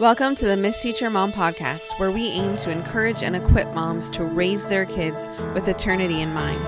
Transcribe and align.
Welcome 0.00 0.34
to 0.36 0.46
the 0.46 0.56
Miss 0.56 0.80
Teacher 0.80 1.10
Mom 1.10 1.30
podcast, 1.30 1.98
where 1.98 2.10
we 2.10 2.28
aim 2.28 2.56
to 2.56 2.70
encourage 2.70 3.22
and 3.22 3.36
equip 3.36 3.70
moms 3.74 4.08
to 4.12 4.24
raise 4.24 4.66
their 4.66 4.86
kids 4.86 5.28
with 5.52 5.68
eternity 5.68 6.22
in 6.22 6.32
mind. 6.32 6.58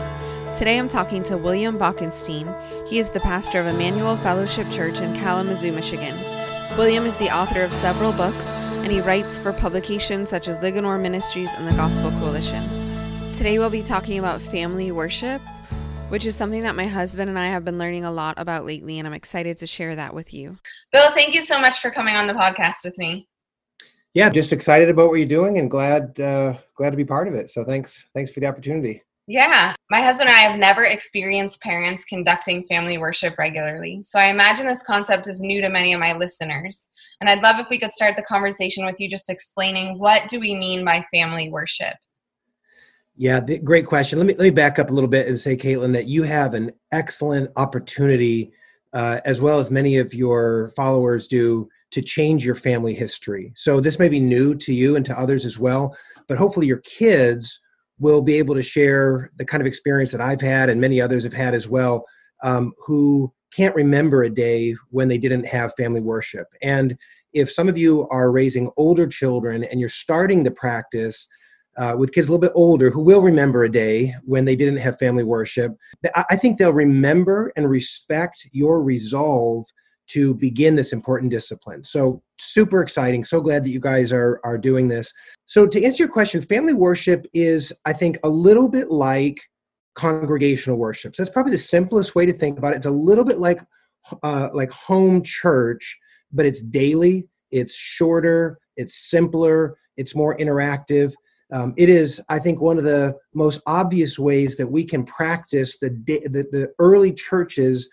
Today 0.59 0.79
I'm 0.79 0.87
talking 0.87 1.23
to 1.23 1.39
William 1.39 1.79
Boekestein. 1.79 2.87
He 2.87 2.99
is 2.99 3.09
the 3.09 3.21
pastor 3.21 3.59
of 3.59 3.67
Immanuel 3.67 4.19
Fellowship 4.19 4.71
Church 4.71 5.01
in 5.01 5.15
Kalamazoo, 5.15 5.73
Michigan. 5.73 6.21
William 6.77 7.07
is 7.07 7.17
the 7.17 7.35
author 7.35 7.63
of 7.63 7.73
several 7.73 8.13
books, 8.13 8.51
and 8.51 8.93
he 8.93 9.01
writes 9.01 9.39
for 9.39 9.55
publications 9.55 10.29
such 10.29 10.47
as 10.47 10.61
Ligonier 10.61 10.99
Ministries 10.99 11.53
and 11.55 11.67
the 11.67 11.75
Gospel 11.75 12.11
Coalition. 12.21 13.33
Today 13.33 13.59
we'll 13.59 13.71
be 13.71 13.83
talking 13.83 14.19
about 14.19 14.43
family 14.43 14.93
worship, 14.93 15.41
which 16.13 16.27
is 16.27 16.37
something 16.37 16.61
that 16.61 16.77
my 16.77 16.87
husband 16.87 17.31
and 17.31 17.39
I 17.39 17.47
have 17.47 17.65
been 17.65 17.79
learning 17.79 18.05
a 18.05 18.13
lot 18.13 18.35
about 18.37 18.67
lately, 18.67 18.99
and 18.99 19.09
I'm 19.09 19.15
excited 19.15 19.57
to 19.57 19.67
share 19.67 19.97
that 19.97 20.13
with 20.13 20.35
you. 20.35 20.59
Bill, 20.93 21.11
thank 21.15 21.35
you 21.35 21.43
so 21.43 21.59
much 21.59 21.81
for 21.81 21.91
coming 21.91 22.17
on 22.17 22.27
the 22.27 22.35
podcast 22.35 22.85
with 22.85 22.99
me. 22.99 23.27
Yeah, 24.13 24.29
just 24.29 24.53
excited 24.53 24.91
about 24.91 25.09
what 25.09 25.15
you're 25.15 25.27
doing 25.27 25.59
and 25.59 25.71
glad 25.71 26.21
uh, 26.21 26.59
glad 26.75 26.91
to 26.91 26.99
be 26.99 27.05
part 27.07 27.29
of 27.29 27.35
it. 27.35 27.49
So 27.49 27.65
thanks 27.65 28.05
thanks 28.15 28.31
for 28.31 28.41
the 28.41 28.47
opportunity. 28.47 29.03
Yeah, 29.27 29.75
my 29.89 30.03
husband 30.03 30.29
and 30.29 30.37
I 30.37 30.41
have 30.41 30.59
never 30.59 30.85
experienced 30.85 31.63
parents 31.63 32.05
conducting 32.05 32.63
family 32.65 32.99
worship 32.99 33.39
regularly. 33.39 34.03
So 34.03 34.19
I 34.19 34.27
imagine 34.27 34.67
this 34.67 34.83
concept 34.83 35.29
is 35.29 35.41
new 35.41 35.63
to 35.63 35.71
many 35.71 35.95
of 35.95 36.01
my 36.01 36.15
listeners. 36.15 36.91
And 37.23 37.31
I'd 37.31 37.41
love 37.41 37.59
if 37.59 37.71
we 37.71 37.81
could 37.81 37.93
start 37.93 38.17
the 38.17 38.23
conversation 38.25 38.85
with 38.85 39.01
you 39.01 39.09
just 39.09 39.31
explaining 39.31 39.99
what 39.99 40.29
do 40.29 40.39
we 40.39 40.55
mean 40.55 40.85
by 40.85 41.07
family 41.11 41.49
worship? 41.49 41.95
Yeah, 43.17 43.41
great 43.41 43.87
question. 43.87 44.19
Let 44.19 44.27
me 44.27 44.35
let 44.35 44.45
me 44.45 44.51
back 44.51 44.79
up 44.79 44.91
a 44.91 44.93
little 44.93 45.09
bit 45.09 45.29
and 45.29 45.39
say, 45.39 45.57
Caitlin, 45.57 45.93
that 45.93 46.07
you 46.07 46.23
have 46.23 46.55
an 46.55 46.73
excellent 46.93 47.51
opportunity, 47.57 48.53
uh, 48.95 49.21
as 49.25 49.41
well 49.41 49.59
as 49.59 49.71
many 49.71 49.99
of 49.99 50.15
your 50.15 50.73
followers 50.77 51.27
do, 51.27 51.69
to 51.91 52.01
change 52.01 52.45
your 52.45 52.55
family 52.55 52.95
history. 52.95 53.53
So 53.55 53.81
this 53.81 53.99
may 53.99 54.09
be 54.09 54.19
new 54.19 54.55
to 54.55 54.73
you 54.73 54.97
and 54.97 55.05
to 55.07 55.19
others 55.19 55.45
as 55.45 55.59
well, 55.59 55.95
but 56.27 56.39
hopefully 56.39 56.67
your 56.67 56.79
kids 56.79 57.61
will 57.99 58.23
be 58.23 58.39
able 58.39 58.55
to 58.55 58.63
share 58.63 59.31
the 59.37 59.45
kind 59.45 59.61
of 59.61 59.67
experience 59.67 60.11
that 60.13 60.23
I've 60.23 60.41
had 60.41 60.71
and 60.71 60.81
many 60.81 61.01
others 61.01 61.23
have 61.25 61.35
had 61.35 61.55
as 61.55 61.69
well, 61.69 62.07
um, 62.43 62.73
who 62.85 63.31
can't 63.55 63.75
remember 63.75 64.23
a 64.23 64.31
day 64.31 64.75
when 64.89 65.07
they 65.07 65.19
didn't 65.19 65.47
have 65.47 65.75
family 65.77 66.01
worship. 66.01 66.47
And 66.63 66.97
if 67.35 67.53
some 67.53 67.69
of 67.69 67.77
you 67.77 68.09
are 68.09 68.33
raising 68.33 68.71
older 68.79 69.07
children 69.07 69.65
and 69.65 69.79
you're 69.79 69.91
starting 69.91 70.43
the 70.43 70.51
practice 70.51 71.29
uh, 71.79 71.95
with 71.99 72.13
kids 72.13 72.29
a 72.29 72.31
little 72.31 72.41
bit 72.41 72.53
older 72.55 72.91
who 72.91 73.03
will 73.03 73.23
remember 73.23 73.65
a 73.65 73.71
day 73.71 74.15
when 74.25 74.45
they 74.45 74.57
didn't 74.57 74.77
have 74.77 74.99
family 74.99 75.25
worship, 75.25 75.77
I 76.15 76.37
think 76.37 76.59
they'll 76.59 76.73
remember 76.73 77.53
and 77.57 77.69
respect 77.69 78.47
your 78.53 78.83
resolve 78.83 79.65
to 80.09 80.35
begin 80.35 80.77
this 80.77 80.93
important 80.93 81.31
discipline. 81.31 81.85
So 81.85 82.23
super 82.39 82.83
exciting. 82.83 83.25
So 83.25 83.41
glad 83.41 83.65
that 83.65 83.71
you 83.71 83.81
guys 83.81 84.13
are 84.13 84.41
are 84.45 84.59
doing 84.59 84.89
this. 84.89 85.13
So 85.47 85.67
to 85.67 85.85
answer 85.85 86.03
your 86.03 86.13
question, 86.13 86.43
family 86.43 86.75
worship 86.75 87.27
is 87.33 87.73
I 87.87 87.93
think 87.93 88.19
a 88.25 88.29
little 88.29 88.69
bit 88.69 88.91
like 88.91 89.41
congregational 89.95 90.79
worship. 90.79 91.15
So 91.15 91.23
that's 91.23 91.33
probably 91.33 91.53
the 91.53 91.59
simplest 91.59 92.15
way 92.15 92.27
to 92.27 92.33
think 92.33 92.59
about 92.59 92.75
it. 92.75 92.77
It's 92.77 92.87
a 92.87 92.91
little 92.91 93.25
bit 93.25 93.39
like 93.39 93.61
uh, 94.23 94.49
like 94.53 94.71
home 94.71 95.23
church, 95.23 95.97
but 96.33 96.47
it's 96.47 96.61
daily. 96.61 97.29
It's 97.51 97.75
shorter. 97.75 98.59
It's 98.77 99.11
simpler. 99.11 99.77
It's 99.97 100.15
more 100.15 100.37
interactive. 100.37 101.13
Um, 101.53 101.75
it 101.77 101.89
is, 101.89 102.21
I 102.29 102.39
think, 102.39 102.61
one 102.61 102.79
of 102.79 102.85
the 102.85 103.17
most 103.35 103.61
obvious 103.67 104.19
ways 104.19 104.57
that 104.57 104.67
we 104.67 104.85
can 104.85 105.05
practice 105.05 105.79
the, 105.79 105.91
the, 106.07 106.47
the 106.51 106.73
early 106.79 107.13
church's 107.13 107.89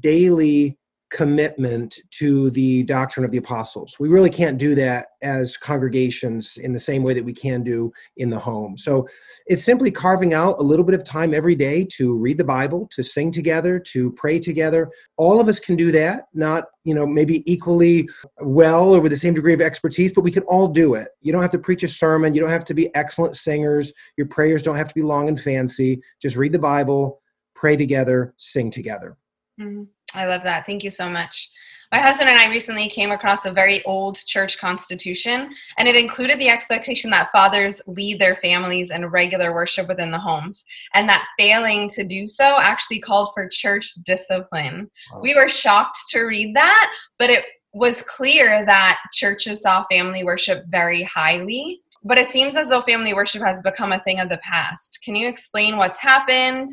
daily 0.00 0.78
commitment 1.14 2.00
to 2.10 2.50
the 2.50 2.82
doctrine 2.82 3.24
of 3.24 3.30
the 3.30 3.38
apostles. 3.38 3.96
We 4.00 4.08
really 4.08 4.28
can't 4.28 4.58
do 4.58 4.74
that 4.74 5.06
as 5.22 5.56
congregations 5.56 6.56
in 6.56 6.72
the 6.72 6.80
same 6.80 7.04
way 7.04 7.14
that 7.14 7.24
we 7.24 7.32
can 7.32 7.62
do 7.62 7.92
in 8.16 8.28
the 8.28 8.38
home. 8.38 8.76
So 8.76 9.06
it's 9.46 9.62
simply 9.62 9.92
carving 9.92 10.34
out 10.34 10.58
a 10.58 10.62
little 10.62 10.84
bit 10.84 10.96
of 10.96 11.04
time 11.04 11.32
every 11.32 11.54
day 11.54 11.84
to 11.92 12.16
read 12.16 12.36
the 12.36 12.44
Bible, 12.44 12.88
to 12.90 13.04
sing 13.04 13.30
together, 13.30 13.78
to 13.78 14.10
pray 14.12 14.40
together. 14.40 14.90
All 15.16 15.38
of 15.38 15.48
us 15.48 15.60
can 15.60 15.76
do 15.76 15.92
that, 15.92 16.26
not, 16.34 16.64
you 16.82 16.96
know, 16.96 17.06
maybe 17.06 17.48
equally 17.50 18.08
well 18.40 18.92
or 18.92 19.00
with 19.00 19.12
the 19.12 19.16
same 19.16 19.34
degree 19.34 19.54
of 19.54 19.60
expertise, 19.60 20.12
but 20.12 20.24
we 20.24 20.32
can 20.32 20.42
all 20.42 20.66
do 20.66 20.94
it. 20.94 21.10
You 21.20 21.32
don't 21.32 21.42
have 21.42 21.52
to 21.52 21.60
preach 21.60 21.84
a 21.84 21.88
sermon, 21.88 22.34
you 22.34 22.40
don't 22.40 22.50
have 22.50 22.64
to 22.64 22.74
be 22.74 22.92
excellent 22.96 23.36
singers, 23.36 23.92
your 24.16 24.26
prayers 24.26 24.64
don't 24.64 24.76
have 24.76 24.88
to 24.88 24.94
be 24.94 25.02
long 25.02 25.28
and 25.28 25.40
fancy. 25.40 26.02
Just 26.20 26.34
read 26.34 26.50
the 26.50 26.58
Bible, 26.58 27.22
pray 27.54 27.76
together, 27.76 28.34
sing 28.36 28.72
together. 28.72 29.16
Mm-hmm. 29.60 29.84
I 30.14 30.26
love 30.26 30.42
that. 30.44 30.66
Thank 30.66 30.84
you 30.84 30.90
so 30.90 31.08
much. 31.08 31.50
My 31.92 32.00
husband 32.00 32.28
and 32.28 32.38
I 32.38 32.48
recently 32.48 32.88
came 32.88 33.12
across 33.12 33.44
a 33.44 33.52
very 33.52 33.84
old 33.84 34.16
church 34.16 34.58
constitution, 34.58 35.50
and 35.78 35.86
it 35.86 35.94
included 35.94 36.40
the 36.40 36.48
expectation 36.48 37.08
that 37.10 37.30
fathers 37.30 37.80
lead 37.86 38.18
their 38.18 38.34
families 38.36 38.90
in 38.90 39.06
regular 39.06 39.54
worship 39.54 39.86
within 39.86 40.10
the 40.10 40.18
homes, 40.18 40.64
and 40.94 41.08
that 41.08 41.26
failing 41.38 41.88
to 41.90 42.02
do 42.02 42.26
so 42.26 42.56
actually 42.58 42.98
called 42.98 43.30
for 43.32 43.48
church 43.48 43.94
discipline. 44.04 44.90
Wow. 45.12 45.20
We 45.22 45.34
were 45.36 45.48
shocked 45.48 45.98
to 46.10 46.22
read 46.22 46.56
that, 46.56 46.90
but 47.18 47.30
it 47.30 47.44
was 47.72 48.02
clear 48.02 48.64
that 48.66 48.98
churches 49.12 49.62
saw 49.62 49.84
family 49.84 50.24
worship 50.24 50.64
very 50.68 51.04
highly. 51.04 51.80
But 52.06 52.18
it 52.18 52.28
seems 52.28 52.54
as 52.54 52.68
though 52.68 52.82
family 52.82 53.14
worship 53.14 53.42
has 53.42 53.62
become 53.62 53.92
a 53.92 54.02
thing 54.02 54.20
of 54.20 54.28
the 54.28 54.38
past. 54.38 54.98
Can 55.02 55.14
you 55.14 55.26
explain 55.26 55.78
what's 55.78 55.98
happened 55.98 56.68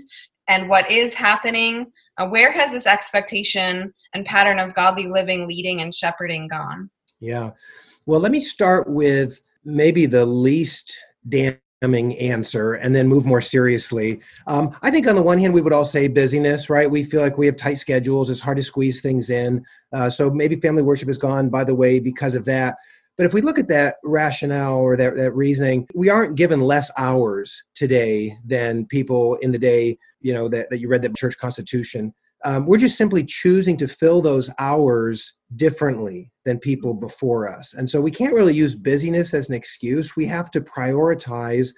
and 0.47 0.69
what 0.69 0.90
is 0.91 1.13
happening? 1.13 1.91
Uh, 2.18 2.28
where 2.28 2.52
has 2.52 2.72
this 2.72 2.85
expectation 2.85 3.94
and 4.13 4.25
pattern 4.25 4.59
of 4.59 4.74
godly 4.74 5.07
living, 5.07 5.47
leading, 5.47 5.81
and 5.81 5.94
shepherding 5.94 6.47
gone? 6.47 6.90
Yeah. 7.19 7.52
Well, 8.06 8.19
let 8.19 8.31
me 8.31 8.41
start 8.41 8.90
with 8.90 9.40
maybe 9.63 10.06
the 10.06 10.25
least 10.25 10.96
damning 11.29 12.18
answer 12.18 12.74
and 12.74 12.96
then 12.96 13.07
move 13.07 13.25
more 13.25 13.41
seriously. 13.41 14.19
Um, 14.47 14.75
I 14.81 14.91
think 14.91 15.07
on 15.07 15.16
the 15.16 15.22
one 15.22 15.40
hand, 15.40 15.53
we 15.53 15.62
would 15.62 15.74
all 15.74 15.85
say 15.85 16.07
busyness, 16.07 16.69
right? 16.69 16.90
We 16.90 17.03
feel 17.03 17.22
like 17.22 17.38
we 17.38 17.46
have 17.46 17.56
tight 17.56 17.78
schedules, 17.78 18.29
it's 18.29 18.40
hard 18.40 18.58
to 18.58 18.63
squeeze 18.63 19.02
things 19.02 19.29
in. 19.29 19.63
Uh, 19.94 20.09
so 20.09 20.29
maybe 20.29 20.56
family 20.56 20.84
worship 20.84 21.08
has 21.08 21.18
gone 21.18 21.50
by 21.50 21.63
the 21.63 21.75
way 21.75 22.00
because 22.00 22.35
of 22.35 22.46
that. 22.46 22.75
But 23.18 23.25
if 23.25 23.34
we 23.34 23.41
look 23.41 23.59
at 23.59 23.68
that 23.68 23.97
rationale 24.03 24.78
or 24.78 24.97
that, 24.97 25.16
that 25.16 25.34
reasoning, 25.34 25.88
we 25.94 26.09
aren't 26.09 26.35
given 26.35 26.62
less 26.62 26.90
hours 26.97 27.62
today 27.75 28.35
than 28.46 28.85
people 28.88 29.35
in 29.41 29.52
the 29.52 29.59
day 29.59 29.97
you 30.22 30.34
know 30.34 30.48
that, 30.48 30.70
that 30.70 30.80
you 30.80 30.88
read 30.88 31.02
the 31.02 31.09
church 31.09 31.38
constitution 31.38 32.14
um, 32.44 32.66
we're 32.66 32.78
just 32.78 32.98
simply 32.98 33.24
choosing 33.24 33.78
to 33.78 33.88
fill 33.88 34.22
those 34.22 34.50
hours 34.58 35.34
differently 35.58 36.32
than 36.46 36.58
people 36.58 36.94
before 36.94 37.48
us. 37.48 37.74
And 37.74 37.88
so 37.88 38.02
we 38.02 38.12
can't 38.12 38.34
really 38.34 38.54
use 38.54 38.76
busyness 38.76 39.34
as 39.34 39.50
an 39.50 39.56
excuse. 39.56 40.16
We 40.16 40.26
have 40.26 40.50
to 40.52 40.62
prioritize 40.62 41.70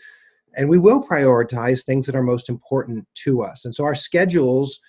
and 0.56 0.70
we 0.70 0.78
will 0.78 1.04
prioritize 1.04 1.84
things 1.84 2.06
that 2.06 2.16
are 2.16 2.24
most 2.24 2.48
important 2.48 3.06
to 3.26 3.44
us. 3.44 3.66
And 3.66 3.74
so 3.74 3.84
our 3.84 3.96
schedules 3.96 4.80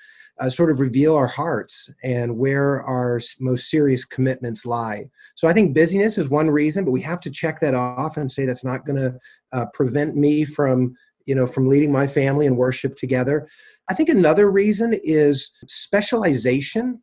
uh, 0.40 0.50
sort 0.50 0.70
of 0.70 0.80
reveal 0.80 1.14
our 1.14 1.26
hearts 1.26 1.88
and 2.02 2.36
where 2.36 2.82
our 2.82 3.20
most 3.40 3.70
serious 3.70 4.04
commitments 4.04 4.66
lie. 4.66 5.08
So 5.36 5.48
I 5.48 5.52
think 5.52 5.74
busyness 5.74 6.18
is 6.18 6.28
one 6.28 6.50
reason, 6.50 6.84
but 6.84 6.90
we 6.90 7.00
have 7.02 7.20
to 7.20 7.30
check 7.30 7.60
that 7.60 7.74
off 7.74 8.16
and 8.16 8.30
say 8.30 8.44
that's 8.44 8.64
not 8.64 8.84
going 8.84 8.96
to 8.96 9.18
uh, 9.52 9.66
prevent 9.72 10.16
me 10.16 10.44
from 10.44 10.94
you 11.26 11.34
know, 11.34 11.46
from 11.46 11.68
leading 11.68 11.92
my 11.92 12.06
family 12.06 12.46
and 12.46 12.56
worship 12.56 12.96
together. 12.96 13.48
I 13.88 13.94
think 13.94 14.08
another 14.08 14.50
reason 14.50 14.94
is 15.02 15.50
specialization. 15.66 17.02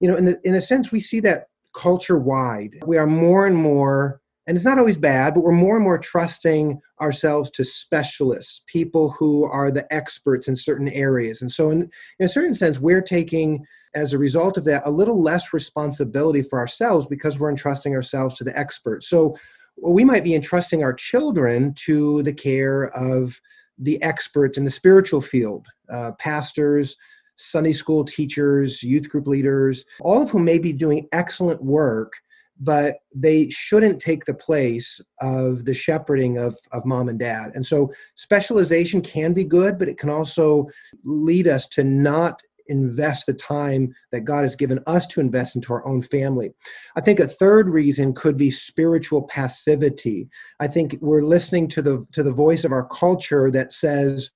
You 0.00 0.10
know, 0.10 0.16
in, 0.16 0.24
the, 0.26 0.40
in 0.44 0.54
a 0.54 0.60
sense, 0.60 0.92
we 0.92 1.00
see 1.00 1.20
that 1.20 1.46
culture 1.74 2.18
wide. 2.18 2.76
We 2.86 2.98
are 2.98 3.06
more 3.06 3.46
and 3.46 3.56
more, 3.56 4.20
and 4.46 4.56
it's 4.56 4.64
not 4.64 4.78
always 4.78 4.96
bad, 4.96 5.34
but 5.34 5.40
we're 5.40 5.52
more 5.52 5.76
and 5.76 5.84
more 5.84 5.98
trusting 5.98 6.80
ourselves 7.00 7.50
to 7.50 7.64
specialists, 7.64 8.64
people 8.66 9.10
who 9.10 9.44
are 9.44 9.70
the 9.70 9.90
experts 9.92 10.48
in 10.48 10.56
certain 10.56 10.88
areas. 10.88 11.42
And 11.42 11.50
so, 11.50 11.70
in, 11.70 11.90
in 12.18 12.26
a 12.26 12.28
certain 12.28 12.54
sense, 12.54 12.78
we're 12.78 13.02
taking, 13.02 13.64
as 13.94 14.12
a 14.12 14.18
result 14.18 14.58
of 14.58 14.64
that, 14.64 14.82
a 14.84 14.90
little 14.90 15.22
less 15.22 15.52
responsibility 15.52 16.42
for 16.42 16.58
ourselves 16.58 17.06
because 17.06 17.38
we're 17.38 17.50
entrusting 17.50 17.94
ourselves 17.94 18.36
to 18.36 18.44
the 18.44 18.58
experts. 18.58 19.08
So, 19.08 19.36
we 19.80 20.04
might 20.04 20.24
be 20.24 20.34
entrusting 20.34 20.82
our 20.82 20.92
children 20.92 21.72
to 21.74 22.22
the 22.24 22.32
care 22.32 22.90
of 22.96 23.40
the 23.78 24.00
experts 24.02 24.58
in 24.58 24.64
the 24.64 24.70
spiritual 24.70 25.20
field, 25.20 25.66
uh, 25.90 26.12
pastors, 26.18 26.96
Sunday 27.36 27.72
school 27.72 28.04
teachers, 28.04 28.82
youth 28.82 29.08
group 29.08 29.26
leaders, 29.26 29.84
all 30.00 30.22
of 30.22 30.30
whom 30.30 30.44
may 30.44 30.58
be 30.58 30.72
doing 30.72 31.06
excellent 31.12 31.62
work, 31.62 32.12
but 32.60 32.96
they 33.14 33.48
shouldn't 33.48 34.00
take 34.00 34.24
the 34.24 34.34
place 34.34 35.00
of 35.20 35.64
the 35.64 35.74
shepherding 35.74 36.38
of, 36.38 36.58
of 36.72 36.84
mom 36.84 37.08
and 37.08 37.18
dad. 37.18 37.52
And 37.54 37.64
so 37.64 37.92
specialization 38.16 39.00
can 39.00 39.32
be 39.32 39.44
good, 39.44 39.78
but 39.78 39.88
it 39.88 39.98
can 39.98 40.10
also 40.10 40.66
lead 41.04 41.46
us 41.46 41.66
to 41.68 41.84
not 41.84 42.42
invest 42.68 43.26
the 43.26 43.34
time 43.34 43.94
that 44.12 44.24
God 44.24 44.44
has 44.44 44.56
given 44.56 44.80
us 44.86 45.06
to 45.08 45.20
invest 45.20 45.56
into 45.56 45.72
our 45.72 45.86
own 45.86 46.02
family. 46.02 46.52
I 46.96 47.00
think 47.00 47.20
a 47.20 47.28
third 47.28 47.68
reason 47.68 48.14
could 48.14 48.36
be 48.36 48.50
spiritual 48.50 49.22
passivity. 49.22 50.28
I 50.60 50.68
think 50.68 50.96
we're 51.00 51.22
listening 51.22 51.68
to 51.68 51.82
the 51.82 52.06
to 52.12 52.22
the 52.22 52.32
voice 52.32 52.64
of 52.64 52.72
our 52.72 52.86
culture 52.88 53.50
that 53.50 53.72
says 53.72 54.30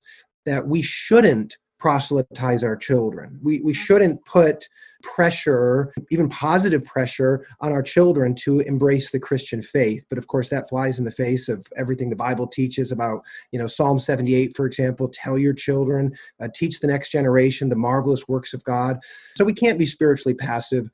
that 0.45 0.67
we 0.67 0.81
shouldn't 0.81 1.57
proselytize 1.79 2.63
our 2.63 2.77
children. 2.77 3.37
We, 3.43 3.59
we 3.59 3.73
shouldn't 3.73 4.23
put 4.25 4.67
pressure, 5.03 5.93
even 6.09 6.27
positive 6.29 6.83
pressure, 6.85 7.45
on 7.61 7.71
our 7.71 7.83
children 7.83 8.33
to 8.33 8.61
embrace 8.61 9.11
the 9.11 9.19
Christian 9.19 9.61
faith. 9.61 10.03
But 10.09 10.17
of 10.17 10.27
course, 10.27 10.49
that 10.49 10.69
flies 10.69 10.97
in 10.97 11.05
the 11.05 11.11
face 11.11 11.49
of 11.49 11.65
everything 11.77 12.09
the 12.09 12.15
Bible 12.15 12.47
teaches 12.47 12.91
about, 12.91 13.21
you 13.51 13.59
know, 13.59 13.67
Psalm 13.67 13.99
78, 13.99 14.55
for 14.55 14.65
example, 14.65 15.09
tell 15.09 15.37
your 15.37 15.53
children, 15.53 16.11
uh, 16.41 16.47
teach 16.55 16.79
the 16.79 16.87
next 16.87 17.11
generation 17.11 17.69
the 17.69 17.75
marvelous 17.75 18.27
works 18.27 18.53
of 18.53 18.63
God. 18.63 18.97
So 19.35 19.45
we 19.45 19.53
can't 19.53 19.77
be 19.77 19.85
spiritually 19.85 20.33
passive. 20.33 20.89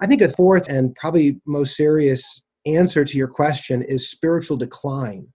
I 0.00 0.06
think 0.06 0.22
a 0.22 0.30
fourth 0.30 0.68
and 0.68 0.94
probably 0.96 1.40
most 1.46 1.76
serious 1.76 2.42
answer 2.66 3.04
to 3.04 3.18
your 3.18 3.28
question 3.28 3.82
is 3.82 4.10
spiritual 4.10 4.56
decline. 4.56 5.26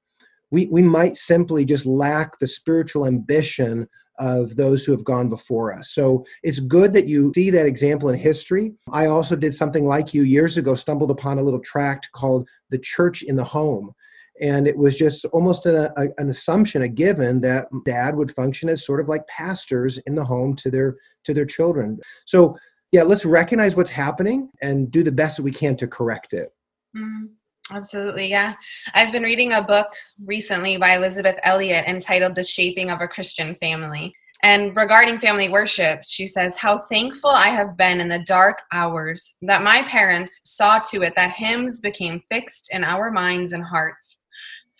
We, 0.51 0.66
we 0.68 0.81
might 0.81 1.16
simply 1.16 1.66
just 1.66 1.86
lack 1.86 2.38
the 2.39 2.48
spiritual 2.48 3.06
ambition 3.06 3.88
of 4.20 4.56
those 4.56 4.86
who 4.86 4.92
have 4.92 5.04
gone 5.04 5.30
before 5.30 5.74
us. 5.74 5.92
So 5.92 6.26
it's 6.44 6.60
good 6.60 6.94
that 6.94 7.08
you 7.08 7.32
see 7.36 7.50
that 7.52 7.66
example 7.66 8.10
in 8.10 8.18
history. 8.18 8.74
I 8.92 9.08
also 9.08 9.36
did 9.36 9.54
something 9.54 9.86
like 9.86 10.14
you 10.14 10.24
years 10.24 10.58
ago, 10.58 10.76
stumbled 10.76 11.12
upon 11.12 11.40
a 11.40 11.44
little 11.44 11.60
tract 11.60 12.10
called 12.14 12.48
The 12.70 12.80
Church 12.80 13.24
in 13.24 13.36
the 13.36 13.44
Home. 13.44 13.94
And 14.42 14.68
it 14.68 14.78
was 14.78 14.98
just 14.98 15.24
almost 15.26 15.66
a, 15.66 15.94
a, 16.00 16.08
an 16.18 16.30
assumption, 16.30 16.82
a 16.82 16.90
given 16.90 17.40
that 17.42 17.68
dad 17.86 18.16
would 18.16 18.36
function 18.36 18.68
as 18.68 18.86
sort 18.86 19.00
of 19.00 19.08
like 19.08 19.26
pastors 19.28 19.98
in 20.00 20.16
the 20.16 20.26
home 20.26 20.56
to 20.58 20.70
their 20.70 20.98
to 21.24 21.34
their 21.34 21.46
children. 21.46 22.00
So 22.26 22.58
yeah, 22.92 23.04
let's 23.04 23.26
recognize 23.26 23.76
what's 23.76 23.92
happening 23.92 24.50
and 24.62 24.92
do 24.92 25.04
the 25.04 25.12
best 25.12 25.38
that 25.38 25.44
we 25.44 25.52
can 25.52 25.76
to 25.78 25.88
correct 25.88 26.34
it. 26.34 26.54
Mm. 26.96 27.30
Absolutely, 27.72 28.28
yeah. 28.28 28.54
I've 28.94 29.12
been 29.12 29.24
reading 29.24 29.54
a 29.54 29.62
book 29.62 29.88
recently 30.24 30.78
by 30.78 30.96
Elisabeth 30.96 31.38
Elliot 31.44 31.86
entitled 31.88 32.36
The 32.36 32.44
Shaping 32.44 32.92
of 32.92 33.02
a 33.02 33.08
Christian 33.08 33.56
Family. 33.56 34.14
And 34.44 34.76
regarding 34.76 35.20
family 35.20 35.50
worship, 35.50 36.02
she 36.04 36.28
says, 36.28 36.56
How 36.56 36.86
thankful 36.88 37.32
I 37.32 37.48
have 37.48 37.76
been 37.76 38.00
in 38.00 38.10
the 38.10 38.24
dark 38.28 38.62
hours 38.72 39.34
that 39.42 39.64
my 39.64 39.82
parents 39.84 40.42
saw 40.44 40.78
to 40.92 41.02
it 41.02 41.14
that 41.16 41.34
hymns 41.36 41.80
became 41.80 42.22
fixed 42.30 42.70
in 42.72 42.84
our 42.84 43.10
minds 43.10 43.54
and 43.54 43.64
hearts 43.64 44.20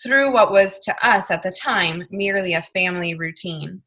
through 0.02 0.32
what 0.32 0.52
was 0.52 0.78
to 0.80 0.94
us 1.06 1.30
at 1.30 1.42
the 1.42 1.50
time 1.50 2.06
merely 2.10 2.54
a 2.54 2.62
family 2.62 3.14
routine 3.14 3.82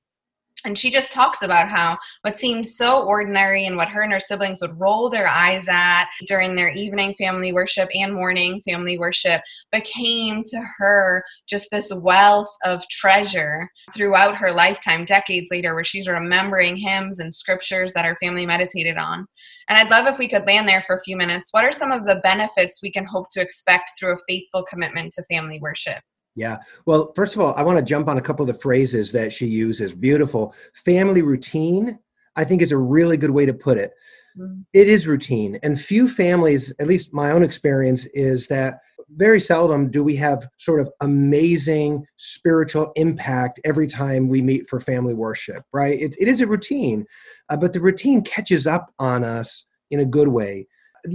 and 0.66 0.78
she 0.78 0.92
just 0.92 1.12
talks 1.12 1.42
about 1.42 1.70
how 1.70 1.98
what 2.22 2.38
seems 2.38 2.76
so 2.76 3.04
ordinary 3.04 3.66
and 3.66 3.78
what 3.78 3.88
her 3.88 4.02
and 4.02 4.12
her 4.12 4.20
siblings 4.20 4.62
would 4.62 4.80
roll 4.80 5.10
their 5.10 5.28
eyes 5.28 5.68
at 5.70 6.06
during 6.28 6.56
their 6.56 6.70
evening 6.70 7.14
family 7.18 7.54
worship 7.54 7.90
and 7.94 8.14
morning 8.14 8.62
family 8.68 8.98
worship 8.98 9.42
became 9.72 10.44
to 10.44 10.62
her 10.78 11.24
just 11.48 11.68
this 11.72 11.94
wealth 11.94 12.50
of 12.64 12.88
treasure 12.90 13.70
throughout 13.94 14.36
her 14.36 14.52
lifetime 14.52 15.06
decades 15.06 15.50
later 15.52 15.74
where 15.76 15.84
she's 15.84 16.08
remembering 16.08 16.76
hymns 16.76 17.20
and 17.20 17.34
scriptures 17.34 17.94
that 17.94 18.06
her 18.06 18.18
family 18.22 18.46
meditated 18.46 18.98
on. 18.98 19.26
And 19.70 19.78
i'd 19.78 19.90
love 19.90 20.12
if 20.12 20.18
we 20.18 20.28
could 20.28 20.46
land 20.46 20.68
there 20.68 20.84
for 20.86 20.98
a 20.98 21.04
few 21.04 21.16
minutes. 21.16 21.50
What 21.52 21.64
are 21.64 21.72
some 21.72 21.92
of 21.92 22.06
the 22.06 22.20
benefits 22.24 22.82
we 22.82 22.92
can 22.92 23.06
hope 23.06 23.28
to 23.32 23.42
expect 23.42 23.92
through 23.98 24.14
a 24.14 24.20
faithful 24.28 24.64
commitment 24.64 25.14
to 25.14 25.24
family 25.24 25.60
worship 25.62 26.02
yeah. 26.36 26.58
Well, 26.86 27.12
first 27.16 27.36
of 27.36 27.42
all, 27.42 27.54
I 27.56 27.64
want 27.64 27.78
to 27.78 27.84
jump 27.84 28.08
on 28.08 28.18
a 28.18 28.22
couple 28.22 28.48
of 28.48 28.56
the 28.56 28.62
phrases 28.62 29.12
that 29.12 29.34
she 29.34 29.46
uses. 29.46 29.94
Beautiful. 29.94 30.54
Family 30.74 31.22
routine, 31.22 32.00
I 32.36 32.44
think, 32.44 32.62
is 32.62 32.72
a 32.72 32.78
really 32.78 33.18
good 33.18 33.32
way 33.32 33.46
to 33.46 33.54
put 33.54 33.78
it. 33.78 33.92
Mm-hmm. 34.38 34.62
It 34.74 34.88
is 34.88 35.08
routine. 35.08 35.60
And 35.64 35.80
few 35.80 36.08
families, 36.08 36.74
at 36.80 36.88
least 36.88 37.14
my 37.14 37.32
own 37.32 37.44
experience, 37.44 38.06
is 38.08 38.48
that 38.48 38.80
very 39.16 39.40
seldom 39.40 39.90
do 39.90 40.04
we 40.04 40.16
have 40.16 40.48
sort 40.58 40.80
of 40.80 40.90
amazing 41.02 42.06
spiritual 42.18 42.92
impact 42.96 43.60
every 43.66 43.88
time 43.88 44.28
we 44.28 44.42
meet 44.42 44.68
for 44.70 44.80
family 44.80 45.14
worship, 45.14 45.64
right? 45.74 46.00
It, 46.00 46.16
it 46.20 46.28
is 46.28 46.42
a 46.42 46.48
routine, 46.48 47.06
uh, 47.50 47.58
but 47.58 47.74
the 47.74 47.82
routine 47.82 48.22
catches 48.22 48.68
up 48.68 48.94
on 49.00 49.24
us 49.24 49.66
in 49.90 50.02
a 50.02 50.06
good 50.06 50.28
way. 50.28 50.68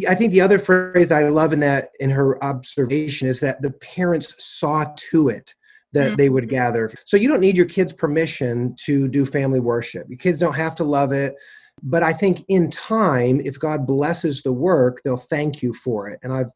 I 0.09 0.15
think 0.15 0.33
the 0.33 0.41
other 0.41 0.59
phrase 0.59 1.13
I 1.13 1.29
love 1.29 1.53
in 1.53 1.61
that 1.61 1.91
in 2.01 2.11
her 2.11 2.43
observation 2.43 3.29
is 3.29 3.41
that 3.41 3.63
the 3.63 3.71
parents 3.71 4.35
saw 4.39 4.87
to 5.11 5.29
it 5.29 5.55
that 5.93 6.09
mm-hmm. 6.09 6.17
they 6.17 6.29
would 6.29 6.49
gather. 6.49 6.93
So 7.05 7.17
you 7.17 7.29
don't 7.29 7.41
need 7.41 7.57
your 7.57 7.67
kids' 7.67 7.93
permission 7.93 8.75
to 8.85 9.09
do 9.09 9.25
family 9.25 9.61
worship. 9.61 10.09
Your 10.09 10.19
kids 10.19 10.39
don't 10.39 10.55
have 10.55 10.75
to 10.77 10.85
love 10.85 11.13
it. 11.13 11.35
But 11.83 12.03
I 12.03 12.13
think 12.13 12.45
in 12.49 12.71
time, 12.71 13.41
if 13.41 13.59
God 13.59 13.87
blesses 13.87 14.43
the 14.43 14.53
work, 14.53 15.01
they'll 15.05 15.17
thank 15.17 15.63
you 15.63 15.73
for 15.75 16.09
it. 16.09 16.21
And 16.23 16.33
I've 16.33 16.51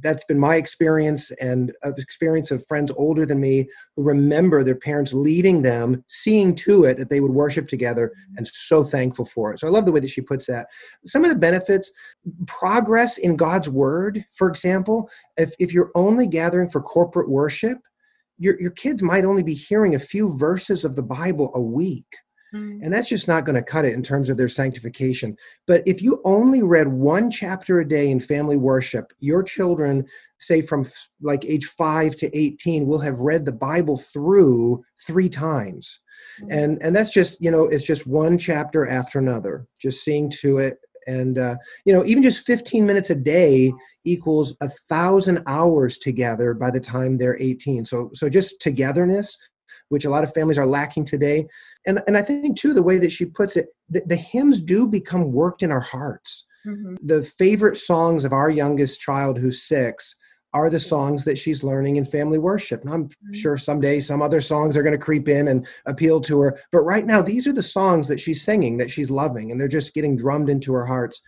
that's 0.00 0.24
been 0.24 0.38
my 0.38 0.56
experience 0.56 1.30
and 1.32 1.72
experience 1.96 2.50
of 2.50 2.66
friends 2.66 2.90
older 2.96 3.24
than 3.24 3.40
me 3.40 3.68
who 3.96 4.02
remember 4.02 4.62
their 4.62 4.74
parents 4.74 5.12
leading 5.12 5.62
them, 5.62 6.04
seeing 6.08 6.54
to 6.56 6.84
it 6.84 6.96
that 6.98 7.08
they 7.08 7.20
would 7.20 7.30
worship 7.30 7.68
together, 7.68 8.12
and 8.36 8.46
so 8.46 8.84
thankful 8.84 9.24
for 9.24 9.52
it. 9.52 9.60
So 9.60 9.66
I 9.66 9.70
love 9.70 9.86
the 9.86 9.92
way 9.92 10.00
that 10.00 10.10
she 10.10 10.20
puts 10.20 10.46
that. 10.46 10.66
Some 11.06 11.24
of 11.24 11.30
the 11.30 11.36
benefits, 11.36 11.92
progress 12.46 13.18
in 13.18 13.36
God's 13.36 13.68
word, 13.68 14.24
for 14.34 14.48
example, 14.48 15.08
if, 15.36 15.52
if 15.58 15.72
you're 15.72 15.92
only 15.94 16.26
gathering 16.26 16.68
for 16.68 16.80
corporate 16.80 17.28
worship, 17.28 17.78
your, 18.38 18.60
your 18.60 18.72
kids 18.72 19.02
might 19.02 19.24
only 19.24 19.42
be 19.42 19.54
hearing 19.54 19.94
a 19.94 20.00
few 20.00 20.36
verses 20.36 20.84
of 20.84 20.96
the 20.96 21.02
Bible 21.02 21.52
a 21.54 21.60
week 21.60 22.06
Mm. 22.54 22.80
And 22.82 22.92
that's 22.92 23.08
just 23.08 23.28
not 23.28 23.44
going 23.44 23.56
to 23.56 23.62
cut 23.62 23.84
it 23.84 23.94
in 23.94 24.02
terms 24.02 24.28
of 24.28 24.36
their 24.36 24.48
sanctification. 24.48 25.36
But 25.66 25.82
if 25.86 26.02
you 26.02 26.20
only 26.24 26.62
read 26.62 26.88
one 26.88 27.30
chapter 27.30 27.80
a 27.80 27.88
day 27.88 28.10
in 28.10 28.20
family 28.20 28.56
worship, 28.56 29.12
your 29.20 29.42
children, 29.42 30.04
say 30.38 30.60
from 30.60 30.90
like 31.20 31.44
age 31.44 31.66
5 31.66 32.16
to 32.16 32.36
18, 32.36 32.86
will 32.86 32.98
have 32.98 33.20
read 33.20 33.44
the 33.44 33.52
Bible 33.52 33.96
through 33.96 34.84
three 35.06 35.28
times. 35.28 36.00
Mm. 36.42 36.46
And 36.50 36.82
and 36.82 36.96
that's 36.96 37.12
just, 37.12 37.40
you 37.40 37.50
know, 37.50 37.64
it's 37.64 37.84
just 37.84 38.06
one 38.06 38.38
chapter 38.38 38.86
after 38.86 39.18
another, 39.18 39.66
just 39.80 40.04
seeing 40.04 40.30
to 40.42 40.58
it 40.58 40.78
and 41.08 41.38
uh, 41.38 41.56
you 41.84 41.92
know 41.92 42.04
even 42.04 42.22
just 42.22 42.46
15 42.46 42.86
minutes 42.86 43.10
a 43.10 43.14
day 43.16 43.72
equals 44.04 44.54
a 44.60 44.68
thousand 44.88 45.42
hours 45.48 45.98
together 45.98 46.54
by 46.54 46.70
the 46.70 46.78
time 46.78 47.18
they're 47.18 47.36
18 47.42 47.84
so 47.84 48.08
so 48.14 48.28
just 48.28 48.60
togetherness 48.60 49.36
which 49.92 50.06
a 50.06 50.10
lot 50.10 50.24
of 50.24 50.32
families 50.32 50.56
are 50.56 50.66
lacking 50.66 51.04
today. 51.04 51.46
And, 51.86 52.00
and 52.06 52.16
I 52.16 52.22
think, 52.22 52.58
too, 52.58 52.74
the 52.74 52.82
way 52.82 52.98
that 52.98 53.12
she 53.12 53.24
puts 53.24 53.56
it, 53.56 53.68
the, 53.88 54.02
the 54.06 54.16
hymns 54.16 54.62
do 54.62 54.86
become 54.86 55.32
worked 55.32 55.62
in 55.62 55.72
our 55.72 55.80
hearts. 55.80 56.44
Mm-hmm. 56.66 56.96
The 57.06 57.24
favorite 57.24 57.76
songs 57.76 58.24
of 58.24 58.32
our 58.32 58.50
youngest 58.50 59.00
child, 59.00 59.38
who's 59.38 59.64
six, 59.64 60.14
are 60.54 60.70
the 60.70 60.78
songs 60.78 61.24
that 61.24 61.38
she's 61.38 61.64
learning 61.64 61.96
in 61.96 62.04
family 62.04 62.38
worship. 62.38 62.82
And 62.82 62.92
I'm 62.92 63.04
mm-hmm. 63.04 63.32
sure 63.32 63.56
someday 63.56 64.00
some 64.00 64.22
other 64.22 64.40
songs 64.40 64.76
are 64.76 64.82
going 64.82 64.98
to 64.98 65.04
creep 65.04 65.28
in 65.28 65.48
and 65.48 65.66
appeal 65.86 66.20
to 66.22 66.40
her. 66.40 66.60
But 66.70 66.82
right 66.82 67.06
now, 67.06 67.22
these 67.22 67.46
are 67.46 67.52
the 67.52 67.62
songs 67.62 68.06
that 68.08 68.20
she's 68.20 68.42
singing, 68.42 68.76
that 68.76 68.90
she's 68.90 69.10
loving, 69.10 69.50
and 69.50 69.60
they're 69.60 69.68
just 69.68 69.94
getting 69.94 70.16
drummed 70.16 70.50
into 70.50 70.72
her 70.72 70.86
hearts. 70.86 71.20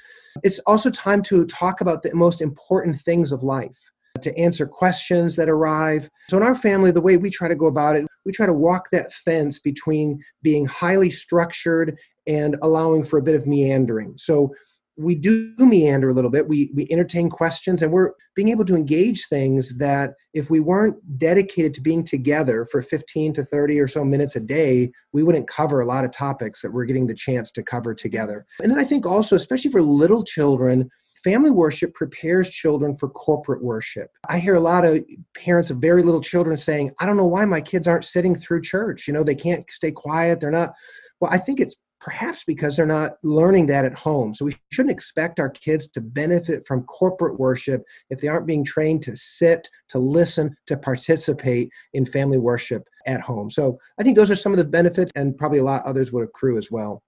It's 0.42 0.58
also 0.60 0.90
time 0.90 1.22
to 1.24 1.46
talk 1.46 1.80
about 1.80 2.02
the 2.02 2.14
most 2.14 2.40
important 2.42 3.00
things 3.00 3.32
of 3.32 3.42
life 3.42 3.78
to 4.20 4.36
answer 4.38 4.66
questions 4.66 5.34
that 5.36 5.48
arrive. 5.48 6.08
So, 6.30 6.36
in 6.36 6.42
our 6.42 6.54
family, 6.54 6.90
the 6.90 7.00
way 7.00 7.16
we 7.16 7.30
try 7.30 7.48
to 7.48 7.54
go 7.54 7.66
about 7.66 7.96
it, 7.96 8.06
we 8.24 8.32
try 8.32 8.46
to 8.46 8.52
walk 8.52 8.90
that 8.90 9.12
fence 9.12 9.58
between 9.58 10.22
being 10.42 10.64
highly 10.66 11.10
structured 11.10 11.96
and 12.26 12.56
allowing 12.62 13.04
for 13.04 13.18
a 13.18 13.22
bit 13.22 13.34
of 13.34 13.46
meandering. 13.46 14.14
So, 14.16 14.52
we 14.96 15.16
do 15.16 15.52
meander 15.58 16.10
a 16.10 16.12
little 16.12 16.30
bit. 16.30 16.46
We, 16.46 16.70
we 16.72 16.86
entertain 16.88 17.28
questions 17.28 17.82
and 17.82 17.90
we're 17.90 18.12
being 18.36 18.50
able 18.50 18.64
to 18.66 18.76
engage 18.76 19.26
things 19.26 19.74
that 19.78 20.14
if 20.34 20.50
we 20.50 20.60
weren't 20.60 20.96
dedicated 21.18 21.74
to 21.74 21.80
being 21.80 22.04
together 22.04 22.64
for 22.64 22.80
15 22.80 23.34
to 23.34 23.44
30 23.44 23.80
or 23.80 23.88
so 23.88 24.04
minutes 24.04 24.36
a 24.36 24.40
day, 24.40 24.92
we 25.12 25.24
wouldn't 25.24 25.48
cover 25.48 25.80
a 25.80 25.84
lot 25.84 26.04
of 26.04 26.12
topics 26.12 26.62
that 26.62 26.72
we're 26.72 26.84
getting 26.84 27.08
the 27.08 27.14
chance 27.14 27.50
to 27.50 27.62
cover 27.64 27.92
together. 27.92 28.46
And 28.62 28.70
then 28.70 28.78
I 28.78 28.84
think 28.84 29.04
also, 29.04 29.34
especially 29.34 29.72
for 29.72 29.82
little 29.82 30.22
children, 30.22 30.88
family 31.24 31.50
worship 31.50 31.94
prepares 31.94 32.50
children 32.50 32.94
for 32.94 33.08
corporate 33.08 33.64
worship. 33.64 34.10
I 34.28 34.38
hear 34.38 34.54
a 34.54 34.60
lot 34.60 34.84
of 34.84 35.02
parents 35.34 35.70
of 35.70 35.78
very 35.78 36.02
little 36.02 36.20
children 36.20 36.56
saying, 36.56 36.92
I 37.00 37.06
don't 37.06 37.16
know 37.16 37.24
why 37.24 37.46
my 37.46 37.62
kids 37.62 37.88
aren't 37.88 38.04
sitting 38.04 38.36
through 38.36 38.60
church. 38.60 39.08
You 39.08 39.14
know, 39.14 39.24
they 39.24 39.34
can't 39.34 39.68
stay 39.70 39.90
quiet. 39.90 40.38
They're 40.38 40.50
not. 40.50 40.74
Well, 41.20 41.32
I 41.32 41.38
think 41.38 41.60
it's 41.60 41.76
perhaps 42.00 42.44
because 42.44 42.76
they're 42.76 42.84
not 42.84 43.16
learning 43.22 43.64
that 43.64 43.86
at 43.86 43.94
home. 43.94 44.34
So 44.34 44.44
we 44.44 44.54
shouldn't 44.70 44.92
expect 44.92 45.40
our 45.40 45.48
kids 45.48 45.88
to 45.90 46.02
benefit 46.02 46.66
from 46.66 46.82
corporate 46.82 47.40
worship 47.40 47.82
if 48.10 48.20
they 48.20 48.28
aren't 48.28 48.46
being 48.46 48.62
trained 48.62 49.02
to 49.04 49.16
sit, 49.16 49.66
to 49.88 49.98
listen, 49.98 50.54
to 50.66 50.76
participate 50.76 51.70
in 51.94 52.04
family 52.04 52.36
worship 52.36 52.86
at 53.06 53.22
home. 53.22 53.50
So 53.50 53.78
I 53.98 54.02
think 54.02 54.16
those 54.16 54.30
are 54.30 54.36
some 54.36 54.52
of 54.52 54.58
the 54.58 54.64
benefits, 54.66 55.12
and 55.16 55.38
probably 55.38 55.60
a 55.60 55.64
lot 55.64 55.86
others 55.86 56.12
would 56.12 56.24
accrue 56.24 56.58
as 56.58 56.70
well. 56.70 57.02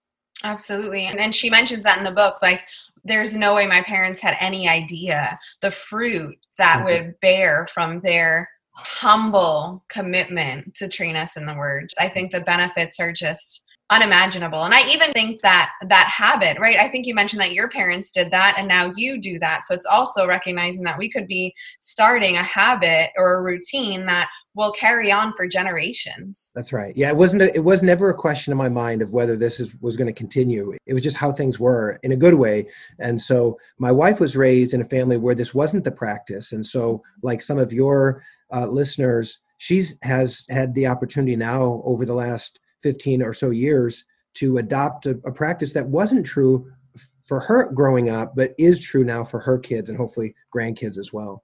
Absolutely. 0.45 1.07
And, 1.07 1.35
she 1.35 1.51
mentions 1.51 1.85
that 1.85 1.99
in 1.99 2.05
the 2.05 2.11
book. 2.11 2.37
Like, 2.43 2.67
there's 3.05 3.35
no 3.35 3.55
way 3.55 3.67
my 3.67 3.83
parents 3.83 4.21
had 4.21 4.37
any 4.41 4.69
idea 4.69 5.39
the 5.63 5.71
fruit 5.71 6.37
that 6.59 6.79
mm-hmm. 6.79 6.85
would 6.85 7.21
bear 7.21 7.67
from 7.73 8.01
their 8.01 8.49
humble 8.73 9.83
commitment 9.89 10.75
to 10.75 10.89
train 10.89 11.17
us 11.17 11.37
in 11.37 11.47
the 11.47 11.55
words. 11.55 11.95
I 11.99 12.09
think 12.09 12.31
the 12.31 12.41
benefits 12.41 13.01
are 13.01 13.13
just 13.13 13.63
unimaginable. 13.91 14.65
And 14.65 14.75
i 14.75 14.85
even 14.89 15.13
think 15.13 15.41
that 15.43 15.71
that 15.89 16.07
habit 16.07 16.59
right? 16.59 16.79
I 16.79 16.89
think 16.89 17.07
you 17.07 17.15
mentioned 17.15 17.41
that 17.41 17.53
your 17.53 17.69
parents 17.69 18.11
did 18.11 18.31
that 18.33 18.57
and 18.59 18.67
now 18.67 18.93
you 18.97 19.21
do 19.21 19.39
that. 19.39 19.65
So 19.65 19.75
it's 19.75 19.87
also 19.87 20.27
recognizing 20.27 20.83
that 20.83 20.99
we 20.99 21.11
could 21.11 21.29
be 21.29 21.55
starting 21.81 22.37
a 22.37 22.43
habit 22.43 23.11
or 23.17 23.35
a 23.35 23.43
routine 23.43 24.05
that 24.07 24.29
will 24.55 24.73
carry 24.73 25.13
on 25.13 25.33
for 25.35 25.47
generations. 25.47 26.51
That's 26.55 26.73
right. 26.73 26.97
Yeah 26.97 27.11
it 27.11 27.17
wasn't 27.17 27.43
a, 27.43 27.55
it 27.55 27.63
was 27.63 27.83
never 27.83 28.11
a 28.11 28.15
question 28.15 28.51
in 28.51 28.59
my 28.59 28.69
mind 28.69 29.03
of 29.03 29.13
whether 29.13 29.37
this 29.37 29.61
is 29.61 29.75
was 29.81 29.97
going 29.97 30.09
to 30.09 30.13
continue. 30.13 30.75
It 30.87 30.95
was 30.95 31.03
just 31.03 31.17
how 31.17 31.33
things 31.33 31.61
were 31.61 32.01
in 32.03 32.13
a 32.13 32.17
good 32.17 32.35
way. 32.35 32.69
And 32.99 33.21
so 33.21 33.59
my 33.79 33.93
wife 33.93 34.19
was 34.19 34.37
raised 34.37 34.75
in 34.75 34.83
a 34.83 34.89
family 34.89 35.17
where 35.17 35.35
this 35.35 35.55
wasn't 35.55 35.85
the 35.85 35.93
practice. 35.93 36.53
And 36.53 36.67
so 36.67 37.03
like 37.23 37.41
some 37.41 37.59
of 37.59 37.73
your 37.73 38.23
uh, 38.53 38.67
listeners 38.67 39.39
she's 39.59 39.97
has 40.03 40.45
had 40.51 40.75
the 40.75 40.87
opportunity 40.87 41.37
now 41.37 41.83
over 41.85 42.05
the 42.05 42.15
last 42.15 42.59
15 42.83 43.23
or 43.23 43.33
so 43.33 43.51
years 43.51 44.05
to 44.35 44.59
adopt 44.59 45.07
a, 45.07 45.19
a 45.25 45.33
practice 45.33 45.73
that 45.73 45.87
wasn't 45.87 46.25
true 46.25 46.71
for 47.25 47.41
her 47.41 47.71
growing 47.73 48.11
up, 48.11 48.37
but 48.37 48.55
is 48.59 48.81
true 48.81 49.05
now 49.05 49.25
for 49.25 49.41
her 49.41 49.59
kids 49.59 49.89
and 49.89 49.99
hopefully 49.99 50.35
grandkids 50.55 50.99
as 50.99 51.13
well. 51.13 51.43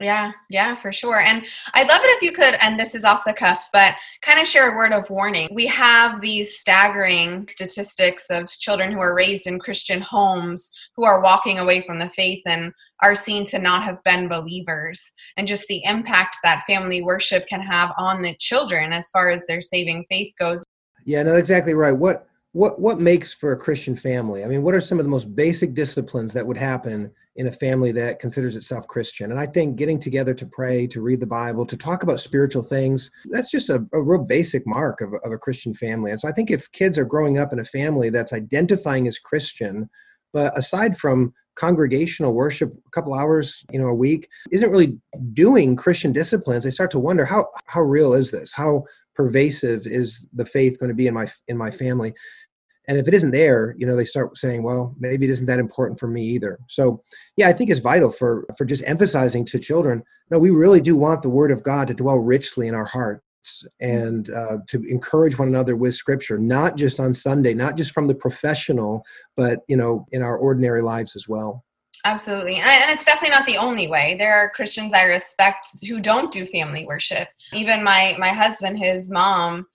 Yeah, 0.00 0.32
yeah, 0.48 0.76
for 0.76 0.92
sure. 0.92 1.20
And 1.20 1.46
I'd 1.74 1.86
love 1.86 2.00
it 2.02 2.16
if 2.16 2.22
you 2.22 2.32
could, 2.32 2.54
and 2.54 2.80
this 2.80 2.94
is 2.94 3.04
off 3.04 3.26
the 3.26 3.34
cuff, 3.34 3.68
but 3.70 3.94
kind 4.22 4.40
of 4.40 4.48
share 4.48 4.72
a 4.72 4.76
word 4.76 4.92
of 4.92 5.08
warning. 5.10 5.48
We 5.52 5.66
have 5.66 6.22
these 6.22 6.58
staggering 6.58 7.46
statistics 7.48 8.24
of 8.30 8.48
children 8.48 8.92
who 8.92 9.00
are 9.00 9.14
raised 9.14 9.46
in 9.46 9.58
Christian 9.58 10.00
homes 10.00 10.70
who 10.96 11.04
are 11.04 11.22
walking 11.22 11.58
away 11.58 11.82
from 11.82 11.98
the 11.98 12.10
faith 12.16 12.42
and 12.46 12.72
are 13.02 13.14
seen 13.14 13.44
to 13.46 13.58
not 13.58 13.84
have 13.84 14.02
been 14.04 14.26
believers, 14.26 15.02
and 15.36 15.46
just 15.46 15.66
the 15.68 15.82
impact 15.84 16.38
that 16.42 16.64
family 16.66 17.02
worship 17.02 17.46
can 17.46 17.60
have 17.60 17.90
on 17.98 18.22
the 18.22 18.34
children 18.38 18.94
as 18.94 19.10
far 19.10 19.28
as 19.28 19.44
their 19.46 19.60
saving 19.60 20.06
faith 20.08 20.32
goes. 20.38 20.64
Yeah, 21.04 21.22
no, 21.22 21.36
exactly 21.36 21.74
right. 21.74 21.92
What 21.92 22.26
what 22.52 22.80
what 22.80 23.00
makes 23.00 23.32
for 23.32 23.52
a 23.52 23.56
Christian 23.56 23.96
family? 23.96 24.42
I 24.44 24.48
mean, 24.48 24.62
what 24.62 24.74
are 24.74 24.80
some 24.80 24.98
of 24.98 25.04
the 25.04 25.10
most 25.10 25.34
basic 25.36 25.74
disciplines 25.74 26.32
that 26.32 26.46
would 26.46 26.56
happen 26.56 27.10
in 27.36 27.46
a 27.46 27.52
family 27.52 27.92
that 27.92 28.18
considers 28.18 28.56
itself 28.56 28.88
Christian? 28.88 29.30
And 29.30 29.38
I 29.38 29.46
think 29.46 29.76
getting 29.76 30.00
together 30.00 30.34
to 30.34 30.46
pray, 30.46 30.86
to 30.88 31.00
read 31.00 31.20
the 31.20 31.26
Bible, 31.26 31.64
to 31.66 31.76
talk 31.76 32.02
about 32.02 32.18
spiritual 32.18 32.64
things, 32.64 33.10
that's 33.26 33.50
just 33.50 33.70
a, 33.70 33.86
a 33.92 34.02
real 34.02 34.24
basic 34.24 34.66
mark 34.66 35.00
of, 35.00 35.14
of 35.22 35.30
a 35.30 35.38
Christian 35.38 35.74
family. 35.74 36.10
And 36.10 36.18
so 36.18 36.28
I 36.28 36.32
think 36.32 36.50
if 36.50 36.70
kids 36.72 36.98
are 36.98 37.04
growing 37.04 37.38
up 37.38 37.52
in 37.52 37.60
a 37.60 37.64
family 37.64 38.10
that's 38.10 38.32
identifying 38.32 39.06
as 39.06 39.18
Christian, 39.18 39.88
but 40.32 40.56
aside 40.58 40.98
from 40.98 41.32
congregational 41.56 42.32
worship 42.32 42.72
a 42.86 42.90
couple 42.90 43.12
hours 43.12 43.64
you 43.70 43.78
know 43.78 43.88
a 43.88 43.94
week 43.94 44.28
isn't 44.50 44.70
really 44.70 44.96
doing 45.34 45.76
christian 45.76 46.12
disciplines 46.12 46.64
they 46.64 46.70
start 46.70 46.90
to 46.90 46.98
wonder 46.98 47.24
how 47.24 47.46
how 47.66 47.82
real 47.82 48.14
is 48.14 48.30
this 48.30 48.52
how 48.52 48.82
pervasive 49.14 49.86
is 49.86 50.28
the 50.32 50.46
faith 50.46 50.78
going 50.78 50.88
to 50.88 50.94
be 50.94 51.06
in 51.06 51.14
my 51.14 51.30
in 51.48 51.56
my 51.56 51.70
family. 51.70 52.14
And 52.88 52.98
if 52.98 53.06
it 53.06 53.14
isn't 53.14 53.30
there 53.30 53.74
you 53.78 53.86
know 53.86 53.94
they 53.94 54.04
start 54.04 54.36
saying 54.36 54.62
well 54.62 54.94
maybe 54.98 55.26
it 55.26 55.30
isn't 55.30 55.46
that 55.46 55.58
important 55.58 56.00
for 56.00 56.08
me 56.08 56.24
either. 56.24 56.58
So 56.68 57.02
yeah 57.36 57.48
i 57.48 57.52
think 57.52 57.70
it's 57.70 57.80
vital 57.80 58.10
for 58.10 58.46
for 58.56 58.64
just 58.64 58.82
emphasizing 58.86 59.44
to 59.46 59.58
children 59.58 60.02
no 60.30 60.38
we 60.38 60.50
really 60.50 60.80
do 60.80 60.96
want 60.96 61.22
the 61.22 61.28
word 61.28 61.50
of 61.50 61.62
god 61.62 61.88
to 61.88 61.94
dwell 61.94 62.18
richly 62.18 62.68
in 62.68 62.74
our 62.74 62.84
hearts 62.84 63.64
and 63.80 64.30
uh, 64.30 64.58
to 64.68 64.82
encourage 64.84 65.38
one 65.38 65.48
another 65.48 65.76
with 65.76 65.94
scripture 65.94 66.38
not 66.38 66.76
just 66.76 67.00
on 67.00 67.14
sunday 67.14 67.54
not 67.54 67.76
just 67.76 67.92
from 67.92 68.06
the 68.06 68.14
professional 68.14 69.02
but 69.36 69.60
you 69.68 69.76
know 69.76 70.06
in 70.12 70.22
our 70.22 70.36
ordinary 70.36 70.82
lives 70.82 71.16
as 71.16 71.26
well 71.28 71.64
Absolutely. 72.04 72.56
And 72.56 72.90
it's 72.90 73.04
definitely 73.04 73.30
not 73.30 73.46
the 73.46 73.58
only 73.58 73.86
way. 73.86 74.16
There 74.18 74.34
are 74.34 74.50
Christians 74.50 74.94
I 74.94 75.04
respect 75.04 75.66
who 75.86 76.00
don't 76.00 76.32
do 76.32 76.46
family 76.46 76.86
worship. 76.86 77.28
Even 77.52 77.84
my 77.84 78.16
my 78.18 78.30
husband, 78.30 78.78
his 78.78 79.10
mom 79.10 79.66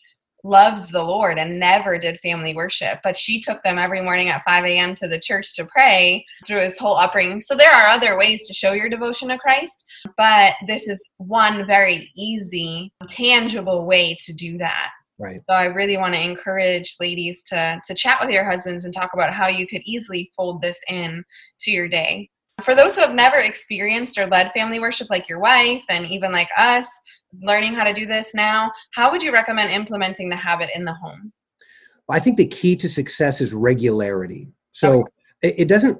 loves 0.46 0.90
the 0.90 1.02
Lord 1.02 1.40
and 1.40 1.60
never 1.60 1.98
did 1.98 2.20
family 2.20 2.56
worship, 2.56 3.00
but 3.04 3.18
she 3.18 3.42
took 3.42 3.62
them 3.64 3.80
every 3.80 4.02
morning 4.02 4.30
at 4.30 4.44
5 4.46 4.64
a.m. 4.66 4.96
to 4.98 5.08
the 5.08 5.20
church 5.20 5.56
to 5.56 5.66
pray 5.66 6.24
through 6.46 6.62
his 6.62 6.78
whole 6.78 6.96
upbringing. 6.98 7.42
So 7.42 7.56
there 7.56 7.72
are 7.72 7.88
other 7.88 8.18
ways 8.18 8.48
to 8.48 8.54
show 8.54 8.74
your 8.74 8.88
devotion 8.88 9.30
to 9.30 9.40
Christ, 9.40 9.86
but 10.18 10.54
this 10.68 10.88
is 10.88 11.04
one 11.18 11.66
very 11.66 12.12
easy, 12.16 12.94
tangible 13.10 13.86
way 13.86 14.16
to 14.26 14.34
do 14.34 14.58
that. 14.60 14.92
Right. 15.18 15.40
So 15.50 15.56
I 15.56 15.66
really 15.66 15.98
want 15.98 16.14
to 16.14 16.22
encourage 16.22 16.98
ladies 17.00 17.44
to 17.44 17.82
to 17.86 17.96
chat 17.96 18.18
with 18.22 18.30
your 18.30 18.50
husbands 18.50 18.86
and 18.86 18.94
talk 18.94 19.12
about 19.14 19.34
how 19.34 19.48
you 19.48 19.66
could 19.66 19.82
easily 19.86 20.32
fold 20.36 20.62
this 20.62 20.80
in 20.90 21.24
to 21.62 21.72
your 21.72 21.88
day. 21.88 22.30
For 22.64 22.76
those 22.76 22.96
who 22.96 23.02
have 23.02 23.14
never 23.14 23.38
experienced 23.38 24.18
or 24.18 24.28
led 24.28 24.52
family 24.54 24.80
worship 24.80 25.10
like 25.10 25.30
your 25.30 25.40
wife 25.40 25.84
and 25.90 26.06
even 26.06 26.32
like 26.32 26.50
us, 26.58 26.90
learning 27.42 27.74
how 27.74 27.84
to 27.84 27.94
do 27.94 28.06
this 28.06 28.34
now, 28.34 28.72
how 28.94 29.12
would 29.12 29.24
you 29.24 29.32
recommend 29.32 29.72
implementing 29.72 30.30
the 30.30 30.36
habit 30.36 30.70
in 30.76 30.86
the 30.86 30.94
home? 30.94 31.32
I 32.10 32.20
think 32.20 32.38
the 32.38 32.46
key 32.46 32.76
to 32.78 32.88
success 32.88 33.42
is 33.42 33.54
regularity. 33.54 34.48
So 34.74 35.02
okay. 35.44 35.56
it 35.60 35.68
doesn't 35.68 36.00